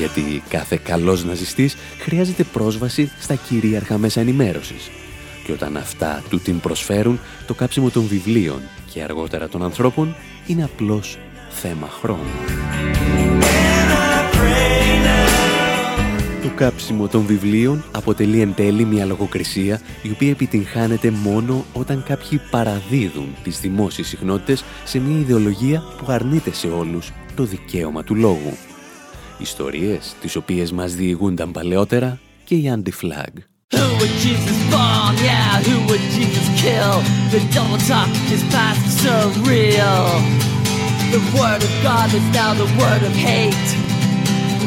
Γιατί 0.00 0.42
κάθε 0.48 0.80
καλός 0.82 1.24
ναζιστής 1.24 1.76
χρειάζεται 1.98 2.44
πρόσβαση 2.44 3.10
στα 3.20 3.34
κυρίαρχα 3.34 3.98
μέσα 3.98 4.20
ενημέρωσης. 4.20 4.90
Και 5.44 5.52
όταν 5.52 5.76
αυτά 5.76 6.22
του 6.30 6.40
την 6.40 6.60
προσφέρουν, 6.60 7.20
το 7.46 7.54
κάψιμο 7.54 7.90
των 7.90 8.06
βιβλίων 8.06 8.60
και 8.92 9.02
αργότερα 9.02 9.48
των 9.48 9.62
ανθρώπων 9.62 10.16
είναι 10.46 10.64
απλώς 10.64 11.18
θέμα 11.50 11.88
χρόνου. 11.88 12.30
Το 16.42 16.48
κάψιμο 16.56 17.08
των 17.08 17.26
βιβλίων 17.26 17.84
αποτελεί 17.92 18.40
εν 18.40 18.54
τέλει 18.54 18.84
μια 18.84 19.04
λογοκρισία 19.04 19.80
η 20.02 20.10
οποία 20.10 20.30
επιτυγχάνεται 20.30 21.10
μόνο 21.10 21.64
όταν 21.72 22.02
κάποιοι 22.02 22.40
παραδίδουν 22.50 23.34
τις 23.42 23.60
δημόσιες 23.60 24.06
συχνότητες 24.06 24.64
σε 24.84 24.98
μια 24.98 25.18
ιδεολογία 25.18 25.82
που 25.98 26.12
αρνείται 26.12 26.52
σε 26.52 26.66
όλους 26.68 27.12
το 27.34 27.44
δικαίωμα 27.44 28.04
του 28.04 28.14
λόγου 28.14 28.56
ιστορίες 29.40 30.14
τις 30.20 30.36
οποίες 30.36 30.72
μας 30.72 30.94
διηγούνταν 30.94 31.52
παλαιότερα 31.52 32.18
και 32.44 32.54
η 32.54 32.72
Anti-Flag. 32.76 33.32
Who 33.72 33.86
would 33.98 34.14
Jesus 34.24 34.60
bomb? 34.72 35.14
Yeah, 35.28 35.52
who 35.68 35.76
would 35.88 36.04
Jesus 36.16 36.48
kill? 36.62 36.94
The 37.34 37.40
double 37.54 37.80
talk 37.90 38.10
is 38.34 38.42
past 38.54 38.84
surreal. 39.00 40.06
The 41.14 41.22
word 41.38 41.62
of 41.68 41.72
God 41.88 42.08
is 42.18 42.26
now 42.38 42.50
the 42.62 42.70
word 42.80 43.02
of 43.08 43.14
hate. 43.28 43.70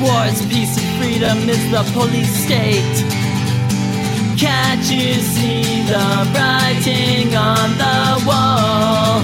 Wars, 0.04 0.40
peace, 0.52 0.76
and 0.82 0.90
freedom 0.98 1.38
is 1.56 1.64
the 1.76 1.84
police 1.98 2.34
state. 2.46 2.96
Can't 4.46 4.86
you 4.96 5.10
see 5.36 5.64
the 5.94 6.08
writing 6.34 7.28
on 7.52 7.68
the 7.84 8.02
wall? 8.28 9.22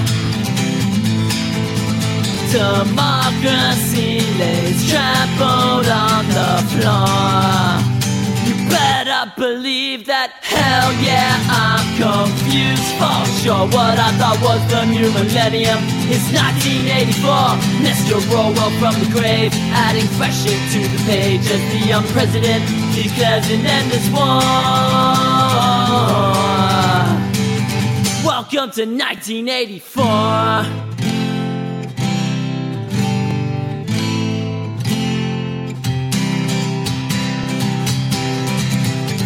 Democracy 2.52 4.19
trampled 4.88 5.88
on 5.88 6.26
the 6.28 6.62
floor. 6.72 7.80
You 8.46 8.54
better 8.68 9.32
believe 9.36 10.06
that, 10.06 10.30
hell 10.40 10.92
yeah, 11.04 11.36
I'm 11.48 11.84
confused 12.00 12.92
for 12.96 13.24
sure. 13.42 13.66
What 13.68 13.98
I 13.98 14.12
thought 14.16 14.40
was 14.40 14.60
the 14.72 14.84
new 14.86 15.10
millennium 15.12 15.84
is 16.08 16.24
1984. 16.32 17.58
Mr. 17.84 18.16
Orwell 18.32 18.72
from 18.80 18.96
the 19.02 19.10
grave, 19.12 19.52
adding 19.76 20.08
fresh 20.16 20.46
ink 20.46 20.62
to 20.72 20.80
the 20.88 21.00
page 21.04 21.44
as 21.50 21.60
the 21.72 21.80
young 21.86 22.06
president 22.16 22.64
declares 22.94 23.50
an 23.50 23.66
endless 23.66 24.08
war. 24.10 24.40
Welcome 28.24 28.70
to 28.72 28.86
1984. 28.88 30.64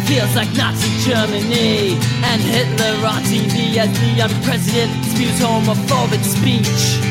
Feels 0.05 0.35
like 0.35 0.51
Nazi 0.55 0.89
Germany 1.01 1.97
and 2.29 2.39
Hitler 2.39 2.95
on 3.07 3.23
TV 3.23 3.75
as 3.77 3.89
the 3.99 4.07
young 4.13 4.29
president 4.43 4.93
spews 5.05 5.39
homophobic 5.39 6.23
speech. 6.23 7.01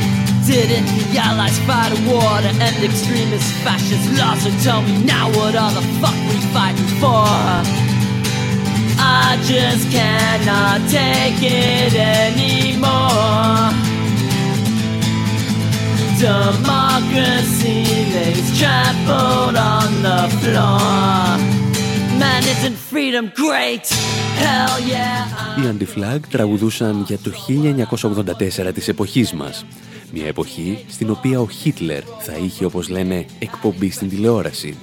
Didn't 0.47 0.86
the 0.86 1.18
Allies 1.18 1.59
fight 1.66 1.90
a 1.90 1.99
war 2.09 2.38
to 2.40 2.53
end 2.62 2.84
extremist 2.84 3.51
fascist 3.64 4.07
laws? 4.16 4.42
So 4.42 4.51
tell 4.62 4.82
me 4.82 5.03
now 5.05 5.28
what 5.30 5.57
are 5.57 5.72
the 5.72 5.82
fuck 6.01 6.14
we 6.30 6.38
fighting 6.55 6.86
for? 7.03 7.26
I 8.97 9.38
just 9.42 9.90
cannot 9.90 10.88
take 10.88 11.42
it 11.42 11.95
anymore. 11.99 13.74
Democracy 16.20 17.84
lays 18.14 18.59
trampled 18.59 19.57
on 19.57 20.03
the 20.03 20.28
floor. 20.38 21.64
Man, 22.18 22.45
isn't 22.45 22.73
freedom 22.95 23.26
great? 23.42 23.84
Hell 24.42 24.76
yeah. 24.92 25.61
Οι 25.61 25.76
Anti-Flag 25.76 26.20
τραγουδούσαν 26.30 27.05
για 27.07 27.18
το 27.18 27.30
1984 28.68 28.72
της 28.74 28.88
εποχής 28.88 29.32
μας. 29.32 29.64
Μια 30.12 30.26
εποχή 30.26 30.84
στην 30.88 31.11
οποία 31.11 31.40
ο 31.40 31.49
Χίτλερ 31.49 32.03
θα 32.18 32.32
είχε, 32.32 32.64
όπως 32.64 32.88
λένε, 32.88 33.26
εκπομπή 33.38 33.90
στην 33.90 34.09
τηλεόραση. 34.09 34.76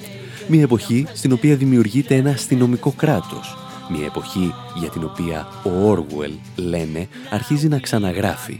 Μια 0.47 0.61
εποχή 0.61 1.07
στην 1.13 1.31
οποία 1.31 1.55
δημιουργείται 1.55 2.15
ένα 2.15 2.29
αστυνομικό 2.29 2.91
κράτος. 2.91 3.57
Μια 3.89 4.05
εποχή 4.05 4.53
για 4.75 4.89
την 4.89 5.03
οποία 5.03 5.47
ο 5.63 5.89
Όργουελ, 5.89 6.31
λένε, 6.55 7.07
αρχίζει 7.29 7.67
να 7.67 7.79
ξαναγράφει 7.79 8.59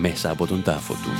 μέσα 0.00 0.30
από 0.30 0.46
τον 0.46 0.62
τάφο 0.62 0.92
του. 0.92 1.10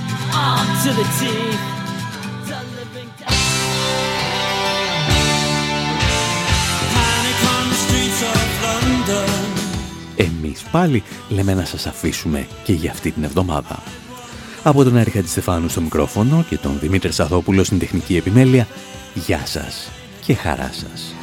Εμείς 10.20 10.62
πάλι 10.70 11.02
λέμε 11.28 11.54
να 11.54 11.64
σας 11.64 11.86
αφήσουμε 11.86 12.46
και 12.64 12.72
για 12.72 12.90
αυτή 12.90 13.10
την 13.10 13.24
εβδομάδα. 13.24 13.82
Από 14.62 14.84
τον 14.84 14.96
Άρη 14.96 15.22
Στεφάνου 15.26 15.68
στο 15.68 15.80
μικρόφωνο 15.80 16.44
και 16.48 16.56
τον 16.56 16.78
Δημήτρη 16.80 17.12
Σαθόπουλο 17.12 17.64
στην 17.64 17.78
τεχνική 17.78 18.16
επιμέλεια, 18.16 18.66
γεια 19.14 19.46
σας 19.46 19.90
και 20.26 20.34
χαρά 20.34 20.70
σας. 20.72 21.14